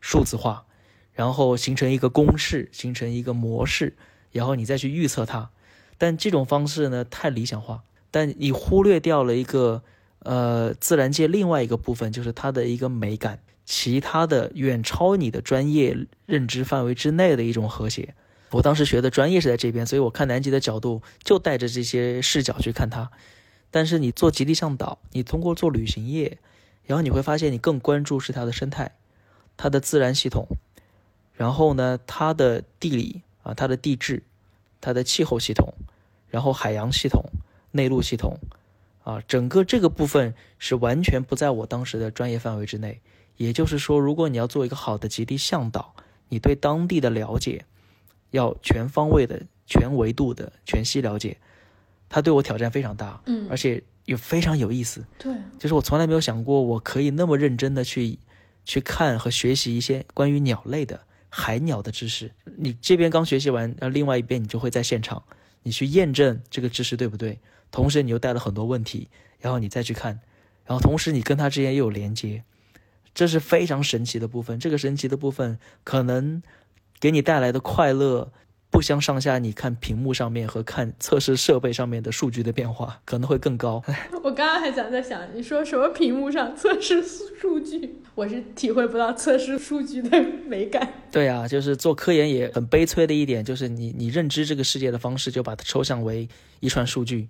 [0.00, 0.64] 数字化，
[1.12, 3.94] 然后形成一个公式、形成一个模式，
[4.32, 5.50] 然后你再去预测它。
[5.98, 9.82] 但这种方式呢太理想化，但你忽略掉了一个
[10.24, 13.38] 呃自然界另外一个部分，就是它的一个美感。
[13.66, 18.14] 其他的远超你的专业认知范围之内的一种和谐。
[18.50, 23.10] 我当时学的专业是在这边，所以我看南极的角度就带着这些视角去看它。
[23.70, 26.36] 但是你做极地向导，你通过做旅行业，
[26.84, 28.92] 然后你会发现你更关注是它的生态、
[29.56, 30.46] 它的自然系统，
[31.32, 34.22] 然后呢它的地理啊、它的地质、
[34.82, 35.72] 它的气候系统，
[36.28, 37.24] 然后海洋系统、
[37.72, 38.38] 内陆系统
[39.04, 43.00] 啊，整个这个部分是完全不在我当时的专业范围之内。
[43.36, 45.94] 也就是说，如果你要做一个好的极地向导，
[46.28, 47.64] 你对当地的了解
[48.30, 51.36] 要全方位的、全维度的、全息了解，
[52.08, 55.04] 它对我挑战非常大，嗯，而且也非常有意思。
[55.18, 58.16] 对，就是我从来没有想过，我可以那么认真的去
[58.64, 62.30] 去看和学习一些关于鸟类的海鸟的知识。
[62.56, 65.20] 你这边刚学习完，然后另外一边你就会在现场，
[65.64, 67.36] 你去验证这个知识对不对，
[67.74, 69.08] 同时你又带了很多问题，
[69.40, 70.20] 然后你再去看，
[70.64, 72.44] 然后同时你跟它之间又有连接。
[73.12, 76.40] 这是非常神奇的部分，这个神奇的部分可能
[77.00, 78.30] 给你带来的快乐
[78.70, 79.38] 不相上下。
[79.38, 83.82] 你看屏幕上面和看测试设备上面的数据的变化可能会更高。
[84.22, 90.92] 我刚刚还想在想，你说什么屏幕上测试数据，我是体会不到测试数据的美感。
[91.10, 96.28] 对啊，就是做科研也很悲催的一点，就是你你认知这个世界的方式就把它抽象为
[96.60, 97.28] 一串数据。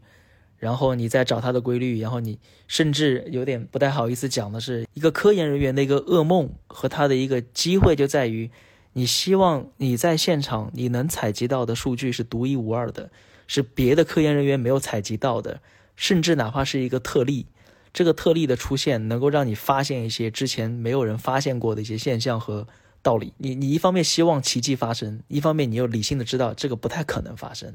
[0.64, 8.50] 然后你再找它的规律，然后你甚至有点不太好意思讲的是，一个科研人员的一个噩梦和他的一个机会就在于，
[8.94, 13.10] 你希望你在现场你能采集到的数据是独一无二的，
[13.46, 15.60] 是别的科研人员没有采集到的，
[15.96, 17.44] 甚至哪怕是一个特例，
[17.92, 22.66] 这个特例的出现能够让你发现一些之前没有人发现过的一些现象和
[23.02, 23.34] 道理。
[23.36, 27.74] 你你一方面希望奇迹发生，一方面你又理性的知道这个不太可能发生。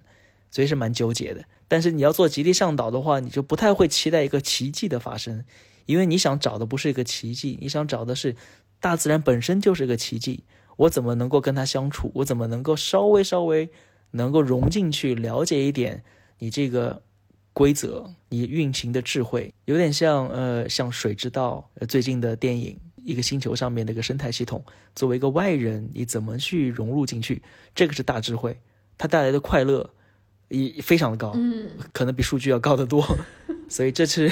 [0.51, 5.45] 所以是蛮纠结的，但是你要做极地向导的话，你就不太会期待一个奇迹的发生，
[5.85, 8.35] 因为你想找的不是一个奇迹，你想找的是
[8.79, 10.43] 大自然本身就是一个奇迹。
[10.77, 12.09] 我怎么能够跟它相处？
[12.15, 13.69] 我怎么能够稍微稍微
[14.11, 16.03] 能够融进去，了解一点
[16.37, 17.01] 你这个
[17.51, 24.63] 规则，你运行的智慧，有点像呃像水之道最近的电影，一个星球上面的一个生态系统，
[24.95, 27.43] 作为一个外人，你怎么去融入进去？
[27.75, 28.57] 这个是大智慧。
[28.97, 29.89] 它带来的快乐
[30.49, 33.05] 也非常的高，嗯，可能比数据要高得多。
[33.69, 34.31] 所以这是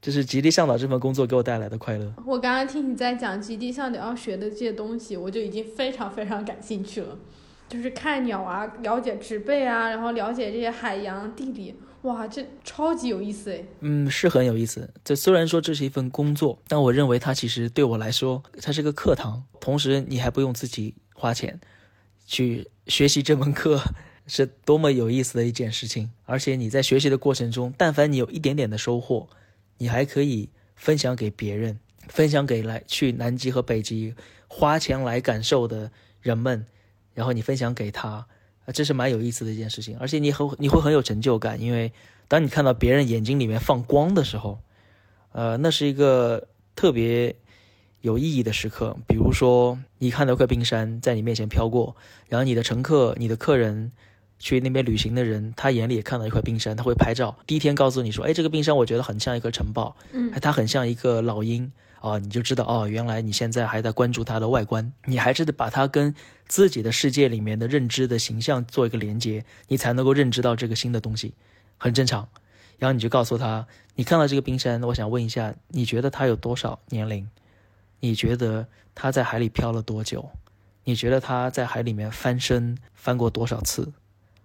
[0.00, 2.14] 这是极地向导这份工作给我带来的快乐。
[2.24, 7.18] 我刚刚听你在讲极地向导要学的这些东西，我就已经非常非常感兴趣了。
[7.68, 13.66] 就是看鸟啊，了解植被啊，然后了解这些海洋地理，哇，这超级有意思诶。
[13.80, 14.88] 嗯，是很有意思。
[15.04, 19.42] 这虽然说这是一份工作，但我认为它其实对我来说，它是个课堂。
[19.58, 21.58] 同时，你还不用自己花钱
[22.24, 23.80] 去学习这门课，
[24.26, 26.10] 是多么有意思的一件事情。
[26.24, 29.28] 而且你在学习的过程中，但凡你有一点点的收获，
[29.78, 34.14] 你还可以分享给别人，分享给来去南极和北极
[34.48, 36.66] 花钱来感受的人们。
[37.14, 38.26] 然后你分享给他，啊，
[38.74, 41.90] 这是蛮有意思的一件事情，而且你很你会很有成就感，因为
[42.28, 44.58] 当你看到别人眼睛里面放光的时候，
[45.32, 47.34] 呃，那是一个特别
[48.02, 48.94] 有意义的时刻。
[49.08, 51.96] 比如说，你看到一块冰山在你面前飘过，
[52.28, 53.92] 然后你的乘客、你的客人
[54.38, 61.70] 去那边旅行的人，他眼里也看到一块冰山，他会拍照，第一天告诉你说，哎，这个冰山我觉得很像一颗城堡，嗯，它很像一个老鹰。
[61.98, 66.14] 啊，你就知道哦，原来你现在还在关注它的外观，你还是得把它跟
[66.46, 71.34] 自己的世界里面的认知的形象做一个连接，你才能够认知到这个新的东西，
[71.78, 72.28] 很正常。
[72.78, 77.28] 然后你就告诉他，你看到这个冰山，我想问一下，你觉得它有多少年龄？
[77.98, 80.30] 你觉得它在海里漂了多久？
[80.84, 83.90] 你觉得它在海里面翻身翻过多少次？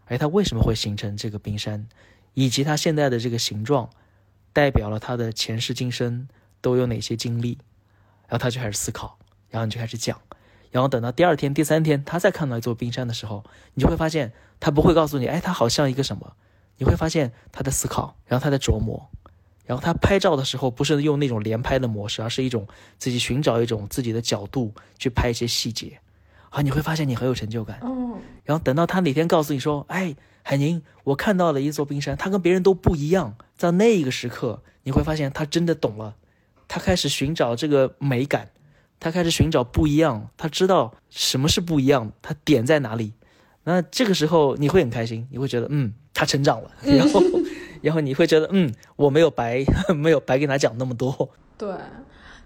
[0.06, 1.88] 而它为什么会形成这个冰山？
[2.34, 3.90] 以及它现在的这个形状，
[4.54, 6.28] 代表了他的前世今生。
[6.64, 7.58] 都有哪些经历，
[8.28, 9.18] 然后他就开始思考，
[9.50, 10.22] 然后你就开始讲，
[10.70, 16.36] 然后等到第二天、第三天，他再看到一座冰山的时候，你就会发现他不会告诉你，哎，他好像一个什么，
[16.78, 19.10] 你会发现他在思考，然后他在琢磨，
[19.66, 22.68] 然后他拍照的时候不是用那种连拍的模式，而是一种
[23.00, 26.00] 自己寻找一种自己的角度去拍一些细节，
[26.52, 27.80] 啊，你会发现你很有成就感。
[27.82, 36.16] 嗯，然后等到他哪天告诉你说，哎，海宁，我看到了一座冰山，它跟别人都不一样，在那一个时刻，你会发现他真的懂了。
[36.68, 38.50] 他开始寻找这个美感，
[39.00, 43.14] 他开始寻找不一样，他知道什么是不一样，他点在哪里。
[43.64, 47.22] 那这个时候你会很开心，你会觉得嗯，他成长了，然后，
[47.82, 49.64] 然后你会觉得嗯，我没有白
[49.96, 51.30] 没有白给他讲那么多。
[51.58, 51.70] 对，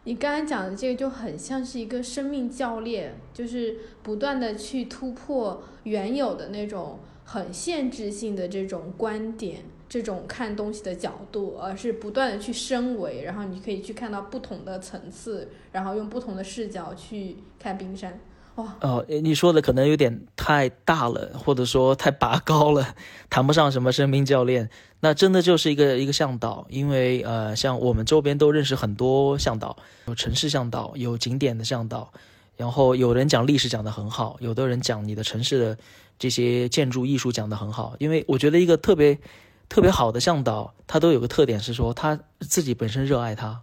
[0.05, 9.65] 你刚才讲的这个就很像是一个生命教练，就是不断的去突破原有的那种很限制性的这种观点。
[9.87, 18.19] 这种看东西的角度，而是不断的去升维，然后你可以去看到不同的层次，然后用不同的视角去看冰山。
[18.55, 22.95] 哦，你说的可能有点太大了，或者说太拔高了，
[23.29, 24.69] 谈不上什么生命教练，
[25.01, 26.65] 那真的就是一个一个向导。
[26.69, 29.75] 因为呃，像我们周边都认识很多向导，
[30.07, 32.11] 有城市向导，有景点的向导，
[32.55, 35.77] 然后有人讲历史讲得很好，有的人讲你的城市的
[36.17, 37.95] 这些建筑艺术讲得很好。
[37.99, 39.19] 因为我觉得一个特别。
[39.67, 43.61] 特别好的向导，他都有个特点是说他自己本身热爱他，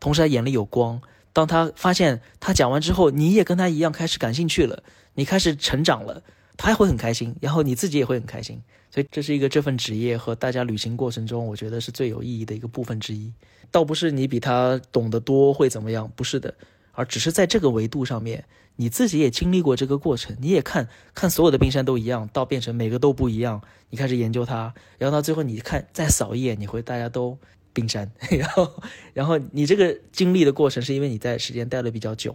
[0.00, 1.00] 同时他眼里有光。
[1.34, 4.82] 当他发现他讲完之后，你也跟他一样开始感兴趣了，
[5.14, 6.22] 你开始成长了，
[6.56, 8.62] 他也会很开心，然后你自己也会很开心。
[8.90, 13.30] 所以这是一个这份职业和大家旅行过程中，我觉得是最有意义的一个部分之一。
[13.70, 16.54] 倒不是你比他懂得多会怎么样，不是的，
[16.92, 18.44] 而只是在这个维度上面。
[18.76, 27.38] 你自己也经历过这个过程，你也看看所有的冰山都一样，到变成每个都不一样，你开始研究它，然后到最后你看再扫一眼，你会大家都
[27.74, 28.72] 冰山， 然后
[29.12, 32.34] 然后你这个经历的过程是因为你在时间待的比较久，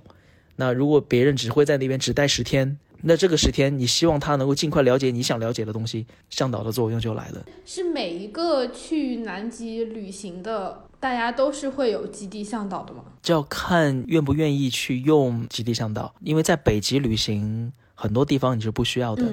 [0.57, 7.43] 那如果别人只会在那边只待十天，那这个十天你希望他能够尽快了解你想了解的东西，向导的作用就来了。
[7.65, 10.83] 是每一个去南极旅行的。
[11.01, 13.05] 大家都是会有极地向导的吗？
[13.21, 19.23] 就要看愿不愿意去用极地向导，因为在北极旅行，很多地方你是不需要的，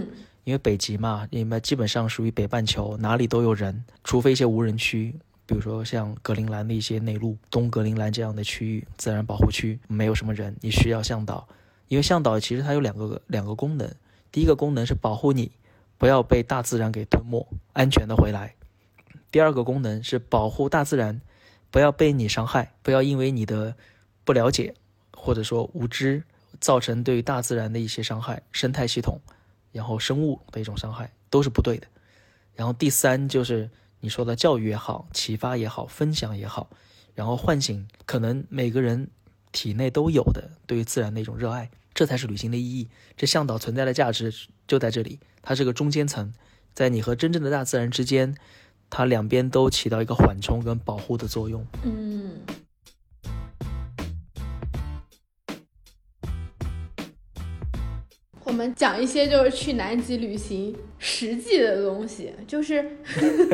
[0.45, 5.13] 因为北极嘛，你们基本上属于北半球，哪里都有人，除非一些无人区，
[5.47, 11.49] 比如说像格陵兰的一些内陆，东格陵兰这样的区域，自然保护区没有什么人，你需要向导，
[11.89, 13.91] 因为向导其实它有两个两个功能，
[14.31, 15.53] 第一个功能是保护你
[15.97, 18.55] 不要被大自然给吞没，安全的回来，
[19.31, 21.21] 第二个功能是保护大自然。
[21.69, 23.75] 不要被你伤害，不要因为你的
[24.25, 24.73] 不了解
[25.13, 26.23] 或者说无知，
[26.59, 29.21] 造成对大自然的一些伤害、生态系统，
[29.73, 31.87] 然后生物的一种伤害，都是不对的。
[32.55, 33.69] 然后第三就是
[34.07, 36.71] 你说的教育也好、启发也好、分享也好，
[37.17, 39.11] 然后唤醒可能每个人
[39.51, 42.89] 体内都有的对于自然的一种热爱，这才是旅行的意义。
[43.17, 44.33] 这向导存在的价值
[44.69, 46.33] 就在这里，它是个中间层，
[46.73, 48.37] 在你和真正的大自然之间。
[48.89, 51.67] 它两边都起到一个缓冲跟保护的作用。
[51.83, 52.39] 嗯，
[58.47, 62.97] 我们讲一些就是去南极旅行实际的东西，就是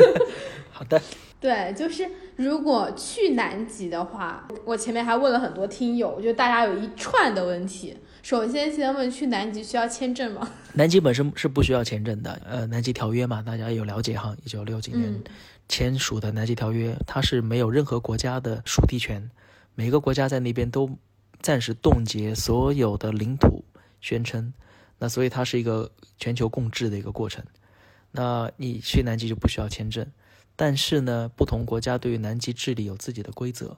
[0.70, 1.00] 好的，
[1.40, 7.96] 对，就是如果去南极的话，我前面还问了很多听友，就大家有一串的问题。
[8.22, 10.46] 首先先问去南极需要签证吗？
[10.74, 15.18] 南极本身是不需要签证的，呃，南极条约嘛，大家有了解哈，一九六几年
[15.70, 19.30] 签署的南极条约，它是没有任何国家的属地权，
[19.74, 20.90] 每个国家在那边都
[21.40, 23.64] 暂时冻结所有的领土
[24.02, 24.52] 宣称，
[25.02, 27.44] 那所以它是一个全球共治的一个过程。
[28.12, 30.06] 那你去南极就不需要签证，
[30.54, 33.76] 但是呢，不同国家对于南极治理有自己的规则，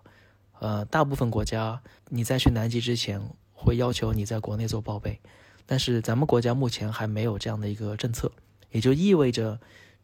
[0.58, 3.22] 呃，大部分国家你在去南极之前。
[3.56, 5.18] 会要求你在国内做报备，
[5.64, 8.30] 但是咱们国家目前还没有这样的一个政策，
[8.72, 9.58] 也就意味着，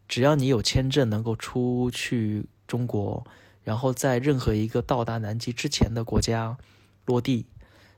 [0.09, 3.23] 只要你有签证能够出去中国，
[3.63, 6.57] 然后在任何一个到达南极之前的国家
[7.05, 7.45] 落地，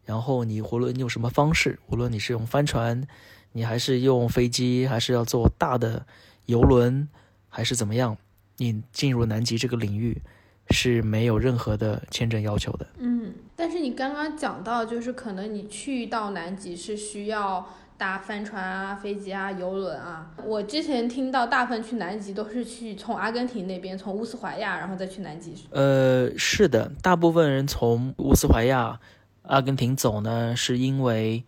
[0.05, 3.07] 然后你无论用什么方式，无论你是用帆船，
[3.53, 6.07] 你还是用飞机，还是要坐大的
[6.47, 7.09] 游轮，
[7.49, 8.17] 还是怎么样，
[8.57, 10.23] 你进入南极这个领域。
[10.71, 12.87] 是没有任何的签证要求的。
[12.97, 20.31] 嗯，但是你刚刚讲到，就是可能你去到南极是需要搭帆船啊、飞机啊、游轮啊。
[20.47, 25.53] 我之前听到大部分去南极都是去从阿根廷那边，从乌斯怀亚，然后再去南极。
[25.71, 28.99] 呃，是的，大部分人从乌斯怀亚、
[29.43, 31.45] 阿根廷走呢，是因为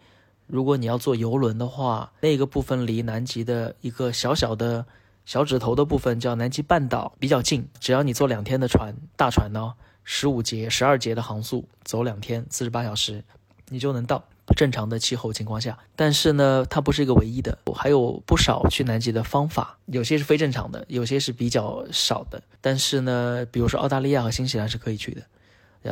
[0.46, 4.86] 如果你要坐游轮的话，那个部分离南极的一个小小的。
[5.26, 13.24] 小指头的部分叫南极半岛，比较近，只要你坐两天的船，大船呢，十五节、十二节的航速，走两天，四十八小时，
[13.70, 14.22] 你就能到。
[14.54, 22.42] 正常的气候情况下，但是呢，它不是一个唯一的，还有不少去南极的方法，有些是非正常的，有些是比较少的。
[22.60, 25.22] 但是呢，比如说澳大利亚和新西兰是可以去的，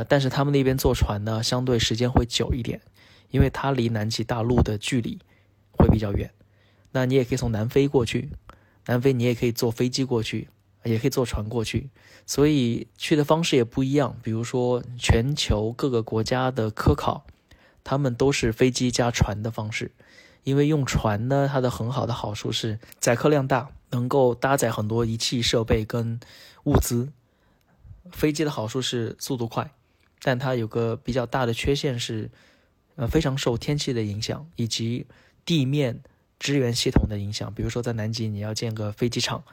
[0.07, 2.81] 但是他们那边坐船呢，相对时间会久一点，
[3.29, 5.19] 因为它离南极大陆的距离
[5.71, 6.31] 会比较远。
[6.91, 8.29] 那你也可以从南非过去。
[8.85, 10.49] 南非你也可以坐飞机过去，
[10.83, 11.89] 也可以坐船过去，
[12.25, 14.17] 所以去的方式也不一样。
[14.21, 17.25] 比如说，全球各个国家的科考，
[17.83, 19.91] 他们都是飞机加船的方式。
[20.43, 26.19] 因为用船呢，它的很好的好处是载客量大，能够搭载很多仪器设备跟
[26.65, 27.13] 物资。
[28.11, 29.71] 飞机的好处是速度快，
[30.23, 32.31] 但它有个比较大的缺陷是，
[32.95, 35.05] 呃，非常受天气的影响以及
[35.45, 36.01] 地面。
[36.39, 39.45] 支援系统的影响，比如说在南极，你要建个飞机场，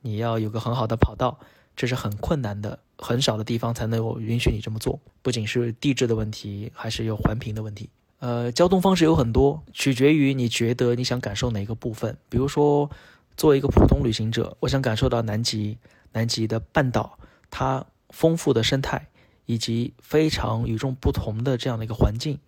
[0.00, 1.38] 你要有个很好的跑道，
[1.76, 4.98] 这是很困难的，很少的地方才能够允许你这么做。
[5.20, 7.90] 不仅是地质的问题，还是有环评的问题。
[8.20, 12.16] 呃，交通方式有很多，取决于你觉得你想感受哪个部分。
[12.30, 12.90] 比如说，
[13.36, 15.76] 作为一个普通旅行者，我想感受到南极，
[16.12, 17.18] 南极的半岛
[17.50, 19.06] 它丰富的生态
[19.50, 22.38] 以及非常与众不同的这样的一个环境。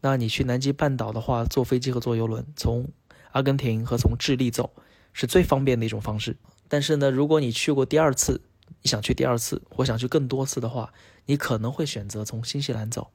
[0.00, 2.88] 那你去南极半岛的话，坐飞机和坐游轮从
[3.32, 4.70] 阿根廷和从智利走
[5.12, 8.40] 是最方便的一种方式，但是呢，如果你去过第二次，
[8.80, 10.94] 你想去第二次，或想去更多次的话，
[11.26, 13.10] 你可能会选择从新西兰走，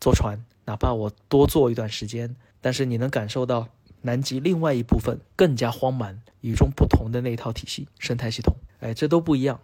[0.00, 3.66] 坐船，哪怕我多坐一段时间，但是你能感受到
[4.02, 9.58] 南极另外一部分更加荒蛮、与众不同的那一套体系、生态系统，哎，这都不一样。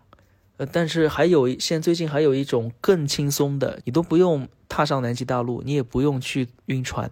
[0.56, 7.10] 呃，但是还有现在最近还有一种更轻松的，你都不用踏上南极大陆，你也不用去晕船。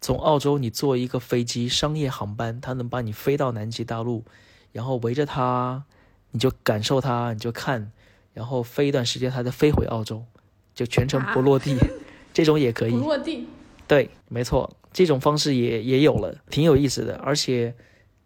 [0.00, 4.24] 从澳洲，你坐一个飞机商业航班，它能把你飞到南极大陆，
[4.72, 5.84] 然后围着它，
[6.32, 7.92] 你就感受它，你就看，
[8.34, 10.24] 然后飞一段时间，它再飞回澳洲，
[10.74, 11.76] 就全程不落地，
[12.34, 12.90] 这种也可以。
[12.90, 13.46] 不落地。
[13.86, 17.14] 对，没错，这种方式也也有了，挺有意思的。
[17.18, 17.74] 而且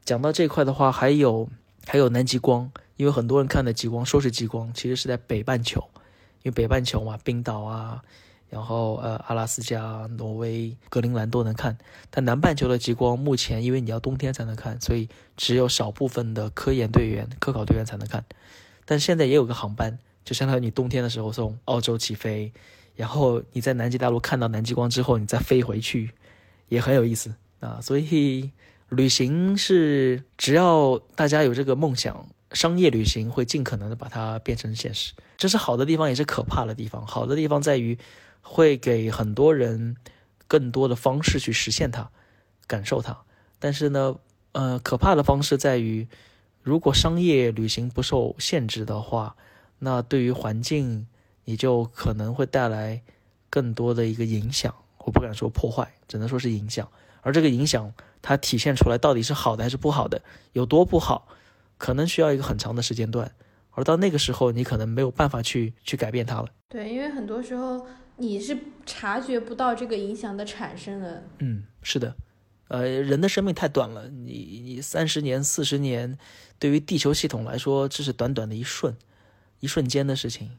[0.02, 1.46] 讲到这块的话，还有
[1.86, 5.80] 还有南极光，因为很多人看的极光说是极光，其实是在北半球，
[6.42, 8.02] 因为北半球嘛，冰岛啊。
[8.48, 11.76] 然后，呃，阿拉斯加、挪威、格陵兰都能看，
[12.10, 18.24] 但南半球的极光目前因为你要冬天才能看，所以只有少部分的科研队员、科考队员才能看。
[18.84, 22.52] 但现在也有个航班，就相当于你冬天的时候从澳洲起飞，
[22.94, 26.12] 然后你在南极大陆看到南极光之后，你再飞回去，
[26.68, 27.80] 也很有意思啊。
[27.82, 28.52] 所以
[28.90, 35.12] 旅行是只要大家有这个梦想，商业旅行会尽可能的把它变成现实。
[35.36, 37.06] 这是好的地方，也是可怕的地方。
[37.06, 37.98] 好的地方在于。
[38.48, 39.96] 会给很多人
[40.46, 42.08] 更多的方式去实现它，
[42.68, 43.24] 感受它。
[43.58, 44.14] 但是呢，
[44.52, 46.06] 呃，可怕的方式在于，
[46.62, 49.34] 如果商业旅行不受限制的话，
[49.80, 51.08] 那对于环境
[51.44, 53.02] 你就可能会带来
[53.50, 54.72] 更多的一个影响。
[54.98, 56.88] 我不敢说破坏，只能说是影响。
[57.22, 57.92] 而这个影响
[58.22, 61.26] 它体现出来到底是好的还是不好的，有多不好，
[61.78, 63.32] 可能需要一个很长的时间段。
[63.70, 66.48] 而到那个时候，你可能没有办法去去改变它了。
[66.68, 67.86] 对，因为很多时候。
[68.18, 68.56] 你是
[68.86, 71.22] 察觉不到这个影响的产生的。
[71.40, 72.16] 嗯，是的，
[72.68, 76.16] 呃，人的生命太短了，你你三十年、四十年，
[76.58, 78.96] 对于地球系统来说，这是短短的一瞬，
[79.60, 80.50] 一瞬间的事情。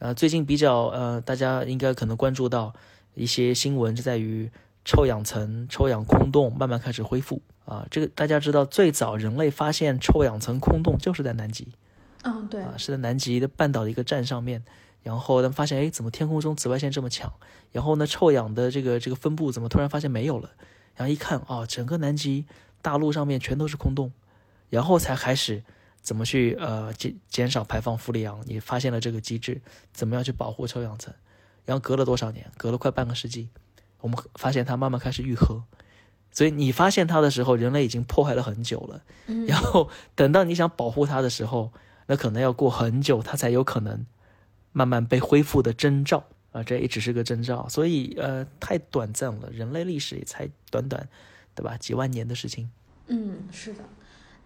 [0.00, 2.74] 呃，最近比较呃，大家应该可能关注到
[3.14, 4.50] 一些新闻，就在于
[4.84, 7.86] 臭氧层、臭氧空洞慢慢开始恢复啊。
[7.90, 11.68] 这个大家知道，最早人类发现臭氧层空洞就是在南极，
[12.22, 14.62] 嗯，对，啊，是在南极的半岛的一个站上面。
[15.02, 17.30] 然后他们发现，哎，怎么天空中紫外线这么强？
[17.72, 20.50] 然后呢，臭氧的这个这个分布怎么突然发现没有了？
[20.96, 22.46] 然后一看，哦，整个南极
[22.80, 24.12] 大陆上面全都是空洞，
[24.70, 25.62] 然后才开始
[26.00, 28.40] 怎么去呃减减少排放氟利昂。
[28.46, 29.60] 你发现了这个机制，
[29.92, 31.12] 怎么样去保护臭氧层？
[31.66, 32.50] 然后隔了多少年？
[32.56, 33.50] 隔了快半个世纪，
[34.04, 35.64] 我们发现它慢慢开始愈合。
[36.30, 39.02] 所以你发现它的时候，人类已经破坏了很久了。
[39.46, 41.72] 然后等到你想保护它的时候，
[42.06, 44.04] 那可能要过很久，它才有可能。
[44.72, 51.08] 慢慢被恢复的征兆啊，这也只是个征兆，所以呃，太短暂了，人类历史也才短短，
[51.54, 51.76] 对吧？
[51.78, 52.68] 几万年的事情。
[53.06, 53.84] 嗯，是的。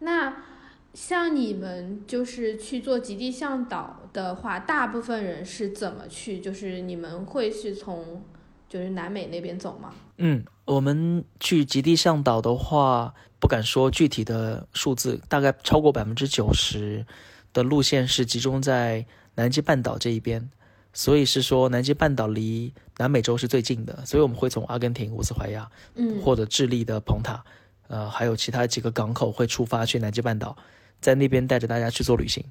[0.01, 0.45] 那
[0.93, 6.41] 像你们就是去做极地向导的话，大部分人是怎么去？
[6.41, 8.23] 就是你们会去从
[8.69, 9.95] 就是南美那边走吗？
[10.17, 17.07] 嗯，我们去极地向导的话，不敢说具体的数字，大概超过百分之九十
[17.53, 19.07] 的路线是集中在。
[19.39, 20.51] 南极半岛这一边，
[20.93, 27.45] 所以是说南极半岛离南美洲是最近的，所以我们会从阿根廷乌斯怀亚，嗯，或者智利的蓬塔，
[27.87, 30.57] 呃，还有其他几个港口会出发去南极半岛，
[31.01, 32.45] 在那边带着大家去做旅行，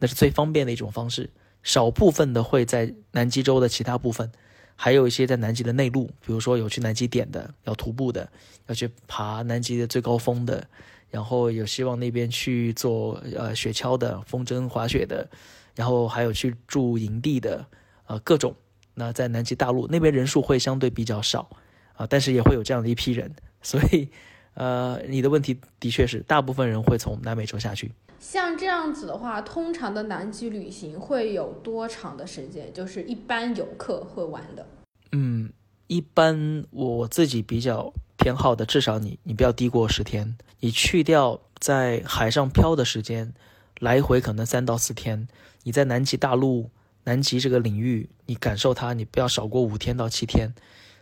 [0.00, 1.30] 那是最方便的一种方式。
[1.62, 4.32] 少部分的会在南极洲的其他部分，
[4.76, 8.28] 还有一些在南极的内陆，比如说有去南极点的，要徒步的，
[8.66, 10.66] 要去爬南极的最高峰的，
[11.10, 15.28] 然后有希望那边去做呃雪橇的、风筝滑雪的。
[15.74, 17.64] 然后还有去住营地的，
[18.04, 18.54] 呃，各种。
[18.92, 21.48] 那在南极大陆那边人数会相对比较少，
[21.94, 23.34] 啊，但是也会有这样的一批人。
[23.62, 24.06] 所以，
[24.52, 27.90] 呃，你的问题的确是，大部分人会从南美洲下去。
[28.22, 32.72] 像这样子的话，通常的南极旅行会有多长的时间？
[32.72, 34.64] 就是一般游客会玩的。
[35.10, 35.52] 嗯，
[35.88, 40.36] 一般我自己比较偏好的，至少你你不要低过十天。
[40.60, 43.34] 你去掉在海上漂的时间。
[43.80, 45.26] 来回可能三到四天，
[45.64, 46.70] 你在南极大陆、
[47.02, 50.54] 南极这个领域，你感受它，你不要少过五天到七天，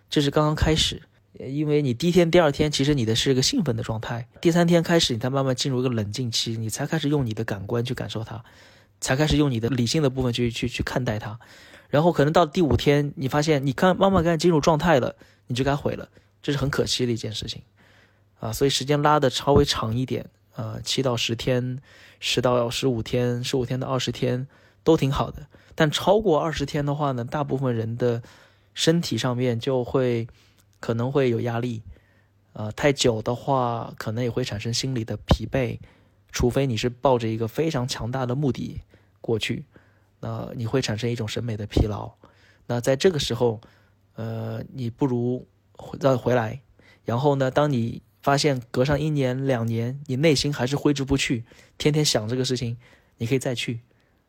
[0.09, 1.03] 这是刚刚开始。
[1.33, 8.45] 因为你第一天、第二天，其实你的是一个兴奋的状态，第三天开始，你才慢慢进入一个冷静期，你才开始用你的感官去感受它，
[9.01, 11.39] 才开始用你的理性的部分去去去看待它。
[11.89, 15.15] 然后可能到第五天，你发现你看慢慢开始进入状态了，
[15.47, 16.09] 你就该毁了，
[16.43, 17.63] 这是很可惜的一件事情
[18.39, 18.53] 啊。
[18.53, 20.27] 所以时间拉的稍微长一点。
[20.57, 21.79] 呃，七到十天，
[22.19, 24.47] 十到十五天，十五天到二十天
[24.83, 25.47] 都挺好的。
[25.75, 28.21] 但超过二十天的话呢，大部分人的
[28.75, 30.27] 身体上面就会
[30.81, 31.83] 可能会有压力。
[32.53, 35.79] 呃，太久的话，可能也会产生心理的疲惫。
[36.33, 38.81] 除非你是抱着一个非常强大的目的
[39.21, 39.65] 过去，
[40.21, 42.13] 那你会产生一种审美的疲劳。
[42.67, 43.61] 那在这个时候，
[44.15, 45.47] 呃，你不如
[45.99, 46.61] 再回来。
[47.05, 51.45] 然后呢，当你发现隔上一年两年，你内心还是挥之不去，
[51.79, 52.77] 天天想这个事情，
[53.17, 53.81] 你可以再去，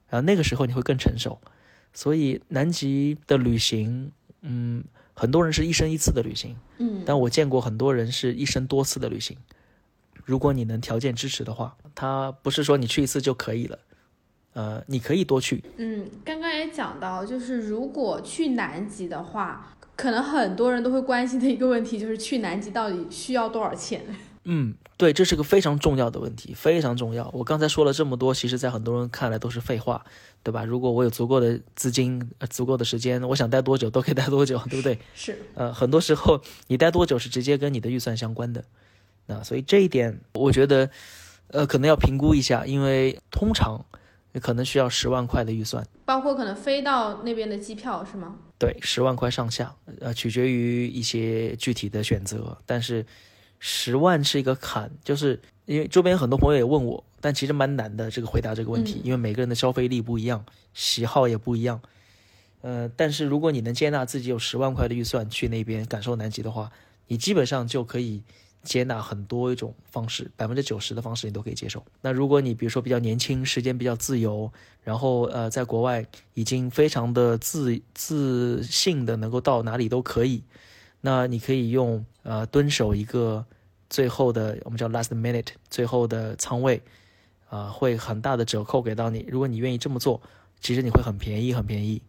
[0.07, 1.39] 然后那个时候你会更成熟。
[1.93, 4.83] 所以南极的旅行，嗯，
[5.13, 9.37] 很多人是一生一次的旅行，嗯，但我见过很多人是一生多次的旅行。
[10.25, 13.79] 如果你能条件支持的话，他不是说你去一次就可以了，
[14.53, 15.63] 呃，你可以多去。
[15.77, 19.75] 嗯，刚刚也讲到，就是如果去南极的话。
[19.93, 24.01] 可能很多人都会关心的一个问题就是去南极到底需要多少钱？
[24.45, 27.29] 嗯，对，这是个非常重要的问题，非常重要。
[27.31, 30.03] 我刚才说了这么多，其实在很多人看来都是废话，
[30.43, 30.63] 对吧？
[30.65, 34.97] 如果我有足够的资金、足够的时间，我想待多久都可以待多久，对不对？
[35.13, 35.37] 是。
[35.53, 38.63] 呃，很多时候你待多久是直接跟你的预算相关的。
[39.27, 40.89] 那所以这一点，我觉得，
[41.47, 43.85] 呃，可能要评估一下，因为通常
[44.41, 48.35] 可能需要十万块的预算，包括可能飞到那边的机票，是吗？
[48.57, 53.05] 对，十万块上下，呃，取决于一些具体的选择，但是
[53.59, 60.43] 十万是一个坎，就是因为周边很多朋友也问我，但其实蛮难的这个回答这个问题，因为每个人的消费力不一样，
[60.73, 61.79] 喜好也不一样，
[62.61, 66.71] 呃，但是如果你能接纳自己有十万块的预算去那边感受南极的话，
[67.07, 68.23] 你基本上就可以。
[68.63, 71.83] 接纳很多一种方式，百分之九十的方式你都可以接受。
[71.99, 74.53] 那如果你比如说比较年轻，时间比较自由，
[74.83, 76.05] 然后呃在国外
[76.35, 80.43] 已经非常的自自信的能够到哪里都可以，
[81.01, 83.43] 那你可以用呃蹲守一个
[83.89, 86.79] 最后的我们叫 last minute 最后的仓位，
[87.51, 89.23] 啊会很大的折扣给到你。
[89.29, 90.19] 如果你愿意这么做，
[90.59, 92.01] 其实你会很便宜很便宜，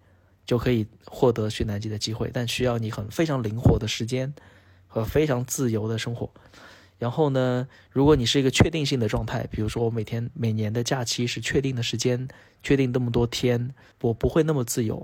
[0.47, 4.32] 就可以获得去南极的机会，但需要你很非常灵活的时间。
[4.95, 6.30] 和非常自由的生活，
[6.99, 12.28] 然后呢，如果你是一个确定性的状态，比如说我每天每年的假期是确定的时间，
[12.62, 15.03] 确定那么多天，我不会那么自由，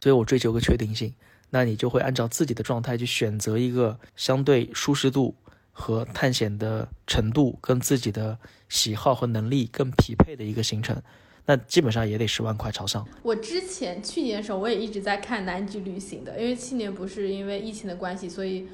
[0.00, 1.12] 所以我追求个确定性。
[1.50, 5.34] 那你就会按照自己的状态去选择一个相对舒适度
[5.78, 8.36] 和探险的程度跟自己的
[8.68, 11.00] 喜好和能力更匹配的一个行程。
[11.46, 13.06] 那基本上也得十万块朝上。
[13.22, 18.66] 我之前去年的时候，我也一直在看南极旅行的，因为去年不是因为疫情的关系，所以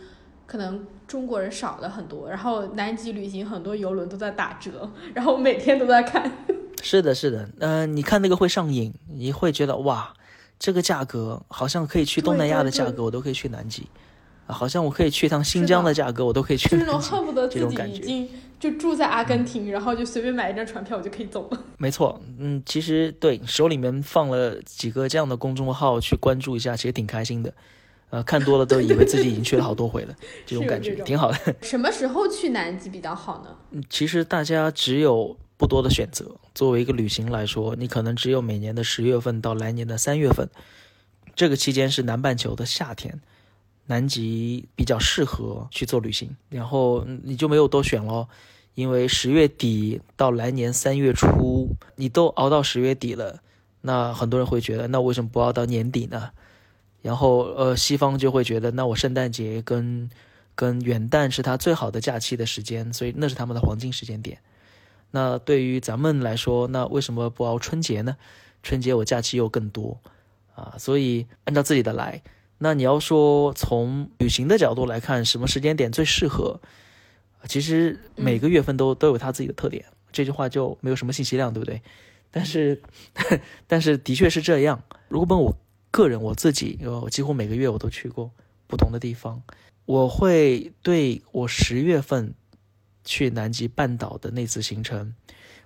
[0.47, 2.29] 可能中国人少了很多。
[2.29, 6.33] 然后南极旅行很多游轮都在打折，然后每天都在看。
[6.83, 10.13] 是的，是的，嗯，你看那个会上瘾，你会觉得哇，
[10.59, 13.89] 这个价格好像可以去东南亚的价格，我都可以去南极，啊，
[14.47, 16.69] 好像我可以去一趟新疆的价格，我都可以去。
[16.69, 18.29] 就是那种恨不得自己已经。
[18.61, 21.65] 就住在阿根廷，然后就随便买一张船票，我就可以走了。
[21.77, 27.53] 没错，嗯，其实对手里面放了几个这样的公众号去关注一下，其实挺开心的。
[28.09, 30.15] 呃，看多了都以为自己已经去了好多回了，
[30.47, 31.39] 这种感觉挺好的。
[31.61, 33.51] 什么时候去南极比较好呢？
[33.73, 36.25] 嗯，其实大家只有不多的选择。
[36.55, 40.49] 作为一个旅行来说，你可能只有每年的十月份到来年的三月份，
[41.35, 43.21] 这个期间是南半球的夏天，
[43.87, 48.27] 南极比较适合去做旅行，然后你就没有多选喽。
[48.75, 53.41] 因为十月底到来年三月初，你都熬到十月底了，
[53.83, 56.31] 那很多人会觉得，那为什么不熬到年底呢？
[57.01, 60.11] 然后，呃，西方就会觉得，那我圣诞节跟
[60.57, 64.39] 跟元旦是他最好的假期的时间，所以那是他们的黄金时间点。
[65.13, 68.17] 那对于咱们来说，那为什么不熬春节呢？
[68.65, 70.01] 春节我假期又更多
[70.57, 72.23] 啊，所以按照自己的来。
[72.65, 76.63] 那你要说从旅行的角度来看，什么时间点最适合？
[77.47, 81.83] 其实每个月份都都有它自己的特点，这句话就没有什么信息量，对不对？
[82.31, 82.81] 但是，
[83.69, 84.83] 但是的确是这样。
[85.09, 85.55] 如果问我
[85.91, 88.31] 个人，我自己，我几乎每个月我都去过
[88.67, 89.43] 不同的地方，
[89.85, 92.33] 我会对我十月份
[93.05, 95.15] 去南极半岛的那次行程，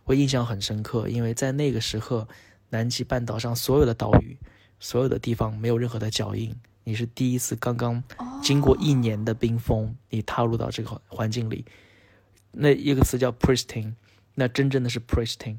[0.02, 2.26] 我印象很深刻，因为在那个时刻，
[2.70, 4.36] 南极半岛上所有的岛屿，
[4.80, 6.52] 所有的地方没有任何的脚印。
[6.88, 8.02] 你是第一次刚刚
[8.42, 11.66] 经过一年的冰封，你踏入到这个环境里，
[12.52, 13.92] 那一个词叫 pristine，
[14.36, 15.58] 那真正的是 pristine。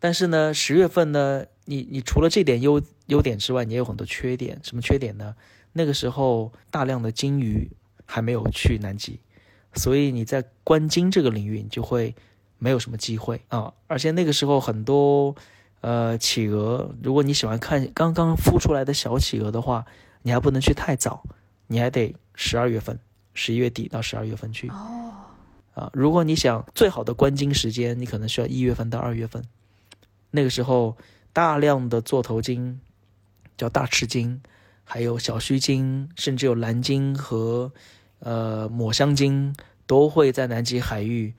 [0.00, 4.58] 但是呢，十月份呢，你你除了这点优优点之外，你也有很多缺点。
[4.64, 5.36] 什么缺点呢？
[5.72, 7.70] 那个时候大量的鲸鱼
[8.04, 9.20] 还没有去南极，
[9.74, 12.16] 所以你在观鲸这个领域你就会
[12.58, 13.72] 没有什么机会啊。
[13.86, 15.36] 而且那个时候很多
[15.80, 19.86] 呃企鹅，如果你喜欢看刚刚孵出来的小企鹅的话。
[20.22, 21.24] 你还不能去太早，
[21.66, 22.98] 你还得十二月份，
[23.34, 24.68] 十一月底到十二月份去。
[24.68, 25.12] 哦，
[25.74, 29.42] 啊，如果你想最好的观鲸时间，你可能需要一月份到二月份，
[30.30, 30.96] 那个时候
[31.32, 32.80] 大量的座头鲸，
[33.56, 34.42] 叫大翅鲸，
[34.84, 37.72] 还有小须鲸，甚至有蓝鲸和
[38.18, 39.54] 呃抹香鲸，
[39.86, 41.34] 都会在南极海域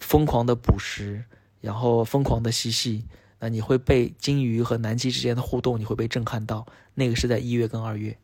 [0.00, 1.24] 疯狂的捕食，
[1.60, 3.04] 然后疯狂的嬉戏。
[3.40, 6.66] 那你会被鲸鱼和南极之间的互动，你会被震撼到。
[6.98, 8.18] 那个是在一月跟二月，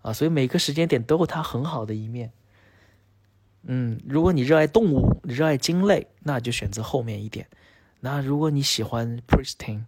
[0.00, 2.32] 啊，所以每个时间点都有它很好的一面。
[3.64, 7.46] 嗯，如果你热爱动物，你热爱鲸类，那就选择后面一点。
[8.00, 9.84] 那如果你喜欢 pristine，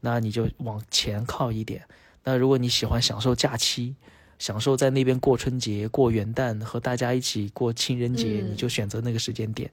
[0.00, 1.82] 那你就往前靠一点。
[2.22, 3.96] 那如果你喜欢享受假期，
[4.38, 9.70] 享受在那边过春节、过元旦，和大家一起过情人节，你就选择那个时间点。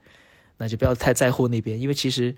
[0.57, 2.35] 那就不要太在乎那边，因为其实。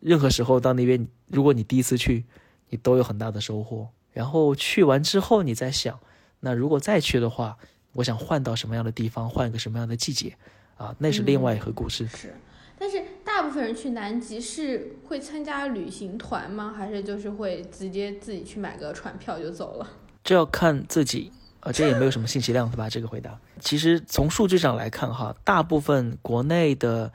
[0.00, 2.26] 任何时候到那边，如果你第一次去，
[2.68, 3.88] 你都有很大的收获。
[4.14, 5.98] 然后去完之后，你再想，
[6.40, 7.58] 那如果再去的话，
[7.92, 10.34] 我想换到什么样的地方，换一个什么样的季节，
[10.76, 12.06] 啊，那是另外一个故事。
[12.06, 12.32] 是，
[12.78, 16.72] 但是大部分人去南极是会参加旅行团吗？
[16.74, 19.90] 还是就是会直接自己去买个船票就走了？
[20.22, 22.88] 这要看自己，啊，这也没有什么信息量，对吧？
[22.88, 27.12] 这个回答，其实从数据上来看，哈，大部分国内的。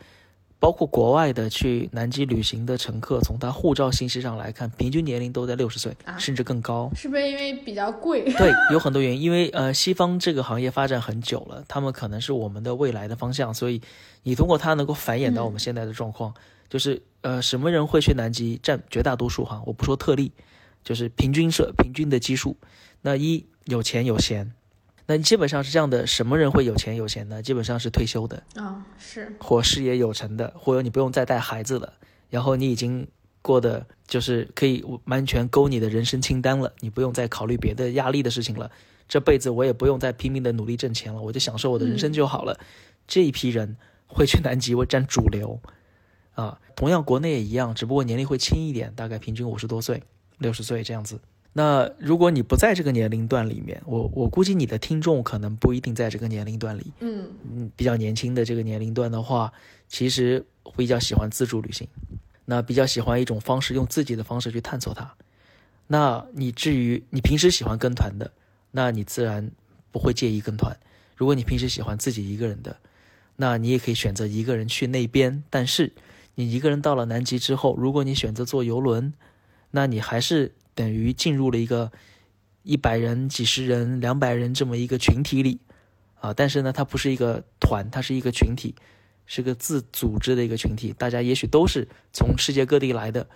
[0.60, 6.92] 包括国外的去南极旅行的乘客，从他护照信息上来看，平均年龄都在六十岁，甚至更高。
[6.94, 8.24] 是不是因为比较贵？
[8.34, 9.22] 对，有很多原因。
[9.22, 13.82] 因为呃，西方这个行业发展很久了，他们可能是我们的未来的方向，所以
[14.24, 16.34] 你通过它能够繁衍到我们现在的状况。
[16.68, 18.60] 就是呃，什么人会去南极？
[18.62, 20.32] 占绝大多数哈，我不说特例，
[20.84, 22.56] 就是平均社平均的基数。
[23.02, 24.52] 那一有钱有闲。
[25.10, 27.42] 那基本上是这样的，什么人会有钱有闲呢？
[27.42, 31.94] 基本上是退休的啊，是或事业有成的，或者你不用再带孩子了，
[32.30, 33.08] 然后你已经
[33.42, 38.70] 过得就是可以完全勾你的人生清单了，你不用再考虑别的压力的事情了，
[39.08, 42.60] 这辈子我也不用再拼命的努力挣钱了，我就享受我的人生就好了。
[43.08, 45.60] 这一批人会去南极，会占主流
[46.36, 46.62] 啊。
[46.76, 50.04] 同样国内也一样，只不过年龄会轻一点，大概平均五十多岁、
[50.38, 51.20] 六十岁这样子。
[51.52, 56.94] 那如果你不在这个年龄段里面，我我估计你的听众可能不一定在这个年龄段里。
[57.00, 59.52] 嗯嗯，比较年轻的这个年龄段的话，
[59.88, 60.46] 其实
[60.78, 61.88] 比较喜欢自助旅行，
[62.46, 65.12] 那比较喜欢一种方式，用自己的方式去探索它。
[65.88, 68.32] 那你至于你平时喜欢跟团的，
[68.72, 69.50] 那你自然
[69.92, 70.78] 不会介意跟团。
[71.18, 72.78] 如果你平时喜欢自己一个人的，
[73.38, 75.44] 那你也可以选择一个人去那边。
[75.50, 75.92] 但是
[76.36, 79.12] 你一个人到了南极之后，如果你选择坐游轮，
[79.72, 81.92] 那你还是等于进入了一个
[82.64, 85.60] 一百人、几十人、两百人这么一个群体里
[86.22, 86.34] 啊。
[86.34, 88.76] 但是呢，它不是一个团，它是一个群体，
[89.26, 90.96] 是个自组织的一个群体。
[90.98, 93.28] 大家也许都是从世界各地来的。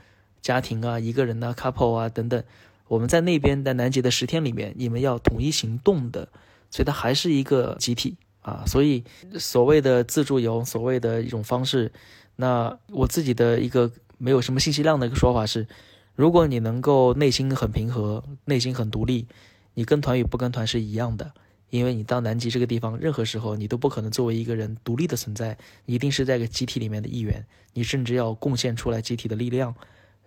[0.41, 2.41] 家庭啊，一个人啊，couple 啊，等等，
[2.87, 6.29] 我们在那边在南极的十天里面，你们要统一行动的，
[6.71, 8.63] 所以它还是一个集体啊。
[8.65, 9.03] 所以
[9.37, 11.91] 所谓的自助游，所谓的一种方式，
[12.37, 15.67] 那我自己的一个没有什么信息量的一个说法是，
[16.15, 19.27] 如果你能够内心很平和，内心很独立，
[19.73, 21.33] 你跟团与不跟团是一样的，
[21.69, 29.73] 因为你到南极这个地方，任何时候你都不可能作为一个人独立的存在，一定是在个集体里面的一员，你甚至要贡献出来集体的力量。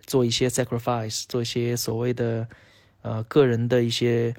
[0.06, 2.46] 做一些 sacrifice，做一些所谓的
[3.02, 4.32] 呃个人的一些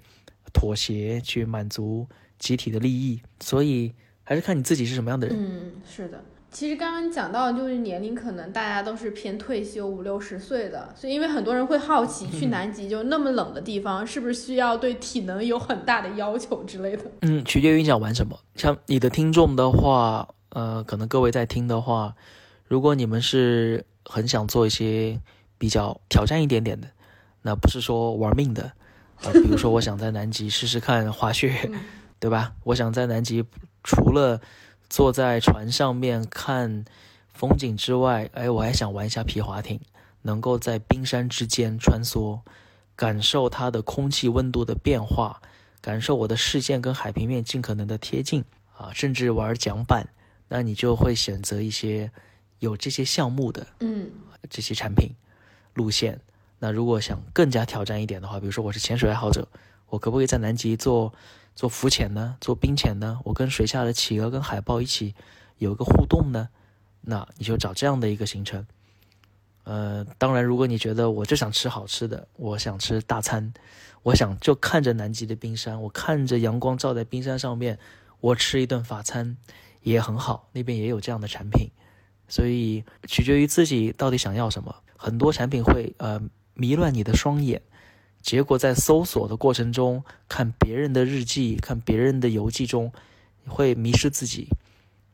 [0.54, 2.08] 妥协，去满足
[2.40, 3.22] 集体的利益。
[3.42, 3.94] 所以
[4.24, 5.38] 还是看你自己是什么样的人。
[5.38, 6.24] 嗯，是的。
[6.58, 17.04] 其实刚刚讲到就是年龄，可能大家都是偏退休五六十岁的，所以因为很多人会好奇，去南极就那么冷的地方，是不是需要对体能有很大的要求之类的？
[17.22, 18.40] 嗯，取决于你想玩什么。
[18.56, 22.16] 像你的听众的话，呃，可能各位在听的话，
[22.66, 25.22] 如果你们是很想做一些。
[25.60, 26.88] 比较挑战一点点的，
[27.42, 28.72] 那不是说玩命的
[29.24, 29.34] 呃。
[29.34, 31.72] 比如说，我想在南极试试看滑雪，
[32.20, 32.54] 对吧？
[32.64, 33.44] 我想在南极
[33.84, 34.40] 除了
[34.90, 36.86] 坐在船上面看
[37.34, 39.80] 风景之外，哎，我还想玩一下皮划艇，
[40.22, 42.40] 能够在冰山之间穿梭，
[42.96, 45.42] 感受它的空气温度的变化，
[45.82, 48.44] 感受我的视线跟海平面尽可能的贴近
[48.78, 50.08] 啊，甚至玩桨板，
[50.48, 52.12] 那你就会选择一些
[52.60, 54.10] 有这些项目的，嗯，
[54.50, 55.12] 这些产品。
[55.74, 56.20] 路线，
[56.58, 59.48] 那如果想更加挑战一点的话，比如说我是潜水爱好者，
[59.90, 61.14] 我可不可以在南极做
[61.58, 62.38] 做浮潜呢？
[62.40, 63.20] 做冰潜呢？
[63.24, 65.16] 我跟水下的企鹅跟海豹一起
[65.58, 66.50] 有一个互动呢？
[67.02, 68.68] 那你就找这样的一个行程。
[69.64, 73.52] 呃，当然，如果你觉得我就想吃好吃的，我想吃大餐，
[74.04, 77.80] 我想就看着南极的冰山，我看着阳光照在冰山上面，
[78.20, 79.36] 我吃一顿法餐
[79.82, 81.72] 也很好，那边也有这样的产品。
[82.28, 84.76] 所以取决于自己到底想要什么。
[84.96, 86.22] 很多产品会呃
[86.54, 87.64] 迷乱你的双眼，
[88.28, 92.92] 结果在搜索的过程中，看别人的日记，看别人的游记中，
[93.48, 94.50] 会迷失自己。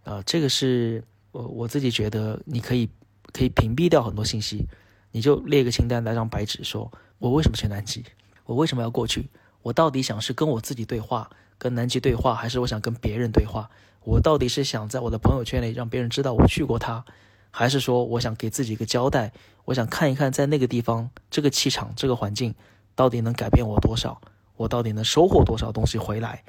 [0.03, 2.89] 啊，这个是我我自己觉得你可以
[3.32, 4.66] 可以屏蔽掉很多信息，
[5.11, 8.03] 你就列一个清单，来张白纸，说我为什么去南极，
[8.45, 9.30] 我为什么要过去，
[9.61, 13.70] 我到底想是跟我自己对话，跟南极对话，还是我想跟别人对话？
[14.05, 17.05] 我到底是想在我的朋友圈里让别人知道我去过它？
[17.51, 19.32] 还是说，我想给自己一个交代，
[19.66, 22.55] 我想看一看，在那个地方，这个气场，这个环境，
[22.96, 24.20] 到底能改变我多少？
[24.56, 26.44] 我到底能收获多少东西回来？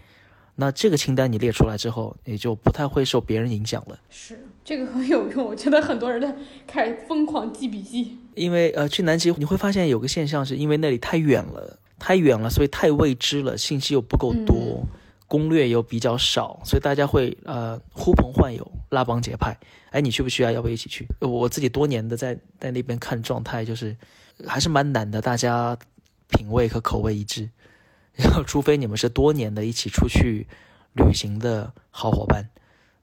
[0.57, 3.99] 那这个清单你列出来之后，也就不太会受别人影响了。
[4.11, 5.45] 是，这个很有用。
[5.45, 6.35] 我觉得很多人在
[6.67, 8.19] 开始疯狂记笔记。
[8.35, 14.87] 因为呃，去南极你会发现有个现象，是因为那里太远了，太远了，所以太未知了，信息又不够多。
[15.27, 19.59] 攻略又比较少，所以大家会呃呼朋唤友，拉帮结派。
[19.91, 20.53] 哎，你去不去啊？
[20.53, 21.07] 要不要一起去？
[21.19, 23.97] 我自己多年的在在那边看状态，就是
[24.47, 25.77] 还是蛮难的，大家
[26.29, 27.51] 品味和口味一致。
[28.13, 30.47] 然后，除非你们是多年的一起出去
[30.93, 32.49] 旅行的好伙伴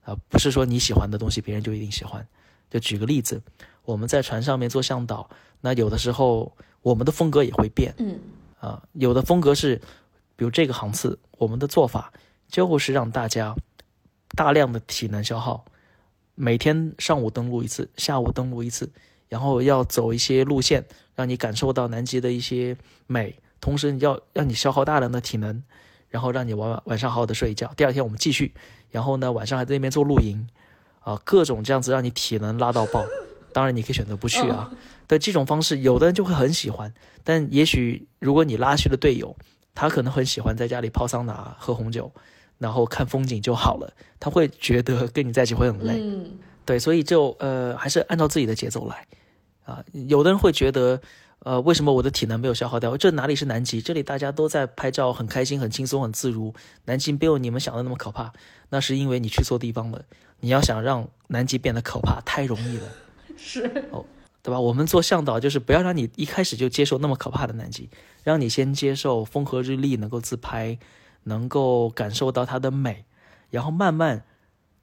[0.04, 2.26] 啊，不是说你喜欢的东西别人就一定喜欢。
[2.70, 3.42] 就举个例子，
[3.84, 5.28] 我们在船上面做向导，
[5.60, 8.18] 那有的时候我们的风格也会变，嗯，
[8.60, 9.80] 啊，有的风格是。
[10.34, 12.12] 比如这个航次，我们的做法
[12.48, 13.54] 就是让大家
[14.30, 15.64] 大量的体能消耗，
[16.34, 18.90] 每天上午登陆一次，下午登陆一次，
[19.28, 25.62] 然后要走一些路线，让你感受到南极的一些美，同时你要让你消耗大量的体能，
[26.08, 27.72] 然后让你晚晚上好好的睡一觉。
[27.76, 28.52] 第二天我们继续，
[28.90, 30.46] 然后呢晚上还在那边做露营，
[31.00, 33.04] 啊，各种这样子让你体能拉到爆。
[33.52, 34.70] 当然你可以选择不去啊，
[35.06, 36.92] 但这种方式，有的人就会很喜欢，
[37.22, 39.36] 但也许如果你拉去的队友。
[39.74, 42.12] 他可能很喜欢在家里泡桑拿、喝红酒，
[42.58, 43.90] 然后看风景就好了。
[44.20, 49.06] 他会觉得跟你在一起会很累，嗯，对，所以就呃还是按照自己的节奏来
[49.64, 49.84] 啊。
[49.92, 51.00] 有的人会觉得，
[51.40, 52.96] 呃，为什么我的体能没有消耗掉？
[52.96, 53.80] 这哪里是南极？
[53.80, 56.54] 这里大家都在拍照，很开心、很轻松、很自如。
[56.84, 58.32] 南极没有你们想的那么可怕，
[58.70, 60.04] 那是因为你去错地方了。
[60.40, 62.88] 你要想让南极变得可怕，太容易了。
[63.36, 64.04] 是哦，
[64.42, 64.60] 对吧？
[64.60, 67.88] 我们做向导就是不要让你一开始就接受那么可怕的南极，
[68.22, 70.78] 让你先接受风和日丽，能够自拍，
[71.24, 73.04] 能够感受到它的美，
[73.50, 74.24] 然后慢慢，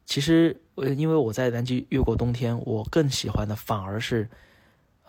[0.04, 4.28] 其实呃，因为我在南极越过冬天，我更喜欢的反而是，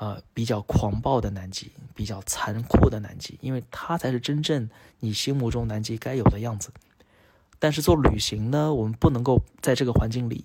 [0.01, 4.67] 呃，比较狂暴的南极，比较残酷的南极，因为它才是真正
[4.99, 6.71] 你心目中南极该有的样子。
[7.59, 10.43] 但是做旅行呢，我们不能够在这个环境里。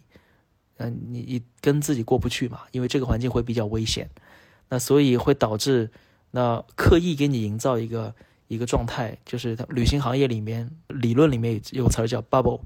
[0.76, 2.64] 嗯，你你跟自己过不去嘛？
[2.70, 4.10] 因为这个环境会比较危险，
[4.68, 5.90] 那所以会导致
[6.32, 8.14] 那刻意给你营造一个
[8.48, 12.60] 一个状态，就是旅行行业里面理论里面有词儿叫 bubble，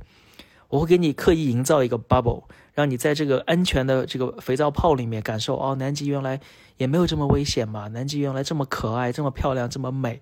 [0.67, 2.43] 我会给你刻意营造一个 bubble，
[2.75, 6.41] 让你在这个安全的这个肥皂泡里面感受哦，南极原来
[6.77, 10.21] 也没有这么危险嘛，南极原来这么可爱，这么漂亮，这么美。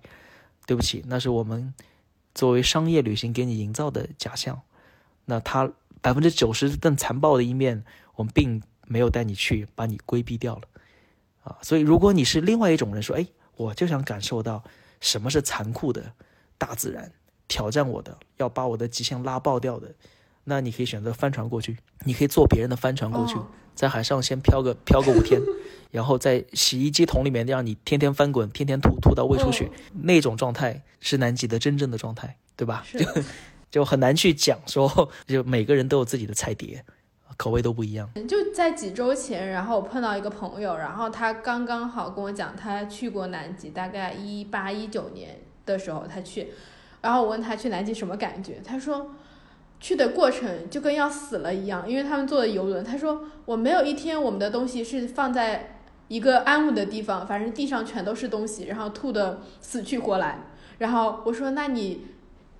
[0.65, 1.73] 对不起，那是我们
[2.35, 4.61] 作为商业旅行给你营造的假象，
[5.25, 5.71] 那它。
[6.01, 7.83] 百分之九十更残暴的一面，
[8.15, 10.61] 我们并没有带你去，把你规避掉了，
[11.43, 13.27] 啊，所以如果你是另外一种人，说，哎，
[13.57, 14.63] 我就想感受到
[15.01, 16.13] 什么是残酷的
[16.57, 17.11] 大自然，
[17.49, 19.93] 挑战我的，要把我的极限拉爆掉的，
[20.45, 23.35] 那你可以选择帆船过去，你可以坐别人的帆船过去，
[23.75, 25.39] 在海上先漂个漂个五天，
[25.91, 29.69] 然后在洗衣机桶里面让你天天翻滚，天天吐吐到胃出血，
[30.03, 32.83] 那种状态是南极的真正的状态，对吧？
[33.71, 36.83] 就很难去讲说，就每个人都有自己的菜碟，
[37.37, 38.09] 口味都不一样。
[38.27, 46.47] 就在几周前，然后我碰到一个朋友，然后他刚刚好跟我讲，他去过南极，大概一八一九年的时候他去，
[47.01, 49.11] 然后我问他去南极什么感觉，他说
[49.79, 52.83] 去的过程就跟要死了一样，因为他们坐的游轮。
[52.83, 60.47] 他说我没有一天我们的东西是放在一个安稳的地方，反正地上全都是东西，然后吐的死去活来。
[60.77, 62.05] 然后我说那你。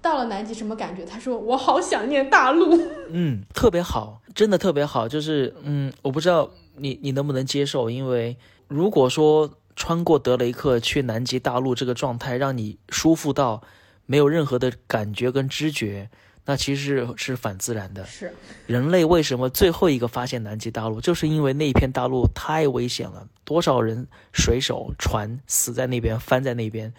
[0.02, 1.04] 到了南极什么感觉？
[1.04, 2.74] 他说我好想念大陆。
[3.12, 5.10] 嗯，特别好，真的特别好。
[5.10, 8.38] 就是嗯，我不知道你你能不能接受，因为
[8.70, 13.62] 如果说穿过德雷克去南极大陆这个状态让你舒服到
[14.06, 16.10] 没有任何的感觉跟知觉，
[16.46, 18.06] 那其实是反自然的。
[18.06, 18.34] 是
[18.68, 26.94] 人类为什么最后一个发现南极大陆，就是因为那一片大陆太危险了，多少人水手船死在那边，翻在那边，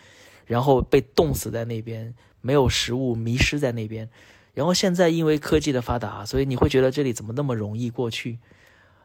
[0.47, 2.15] 然后被冻死在那边。
[2.43, 4.09] 没有食物，迷失在那边，
[4.55, 8.39] 然后现在因为科技的发达，所以你会觉得这里怎么那么容易过去？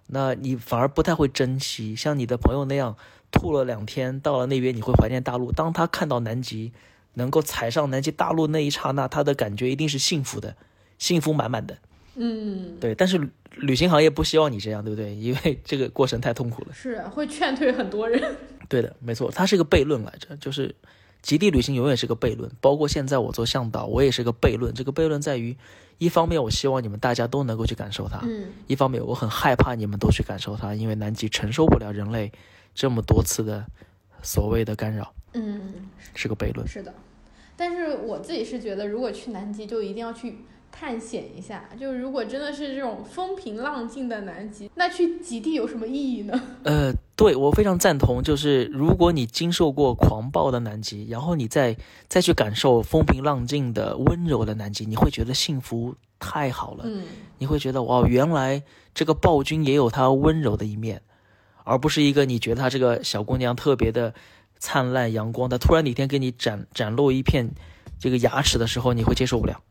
[0.08, 1.94] 那你反而不太会珍惜。
[1.94, 2.96] 像你的朋友那样
[3.32, 5.52] 吐了两天，到了那边你会怀念大陆。
[5.52, 6.72] 当他看到南极，
[7.16, 10.56] 能够踩上南极大陆那一刹那，他的感觉一定是幸福的，
[11.00, 11.78] 幸福满满的。
[12.16, 12.96] 嗯，对。
[12.96, 15.14] 但是旅行行业不希望你这样，对不对？
[15.16, 16.74] 因为这个过程太痛苦了。
[16.74, 18.36] 是会劝退很多人。
[18.70, 20.76] 对的，没错，它是一个悖论来着，就是。
[21.22, 24.72] 极地旅行永远是个悖论，包括现在我做向导，我也是个悖论。
[24.76, 25.58] 这个悖论在于，
[25.98, 32.32] 一方面我希望你们大家都能够去感受它，嗯，一方面我很害怕你们都去感受它，因为南极承受不了人类
[32.76, 33.66] 这么多次的
[34.22, 35.74] 所谓的干扰，嗯，
[36.14, 36.68] 是个悖论。
[36.68, 36.94] 是的，
[37.58, 40.38] 但是我自己是觉得，如果去南极，就一定要去。
[40.78, 46.42] 探险一下，就如果真的是这种风平浪静的南极，那去极地有什么意义呢？
[46.64, 51.74] 呃，对我非常赞同，就是如果你经受过狂暴的南极，然后你再
[52.10, 56.84] 再去感受风平浪静的温柔的南极，你会觉得幸福太好了。
[56.86, 57.06] 嗯，
[57.38, 58.62] 你会觉得哇，原来
[58.94, 61.02] 这个暴君也有他温柔的一面，
[61.64, 64.14] 而不是一个你觉得她这个小姑娘特别的
[64.60, 67.50] 灿烂阳光，它突然哪天给你展展露一片
[68.00, 69.62] 这个牙齿的时候，你会接受不了。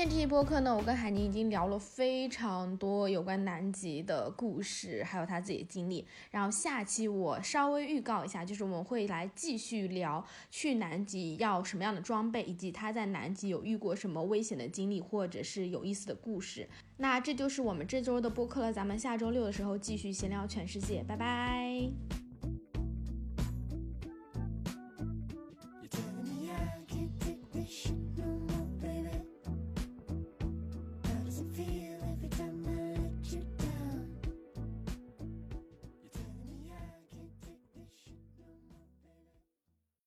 [0.00, 6.06] 天这期播客呢，我跟海宁已经聊了非常多有关南极的故事，还有他自己的经历。
[6.30, 16.66] 然后下期我稍微预告一下，就是我们会来继续聊去南极要什么样的装备，以及他在南极有遇过什么危险的经历，或者是有意思的故事。
[16.96, 21.90] 那这就是我们这周的播客了，咱们下周六的时候继续闲聊全世界，拜拜。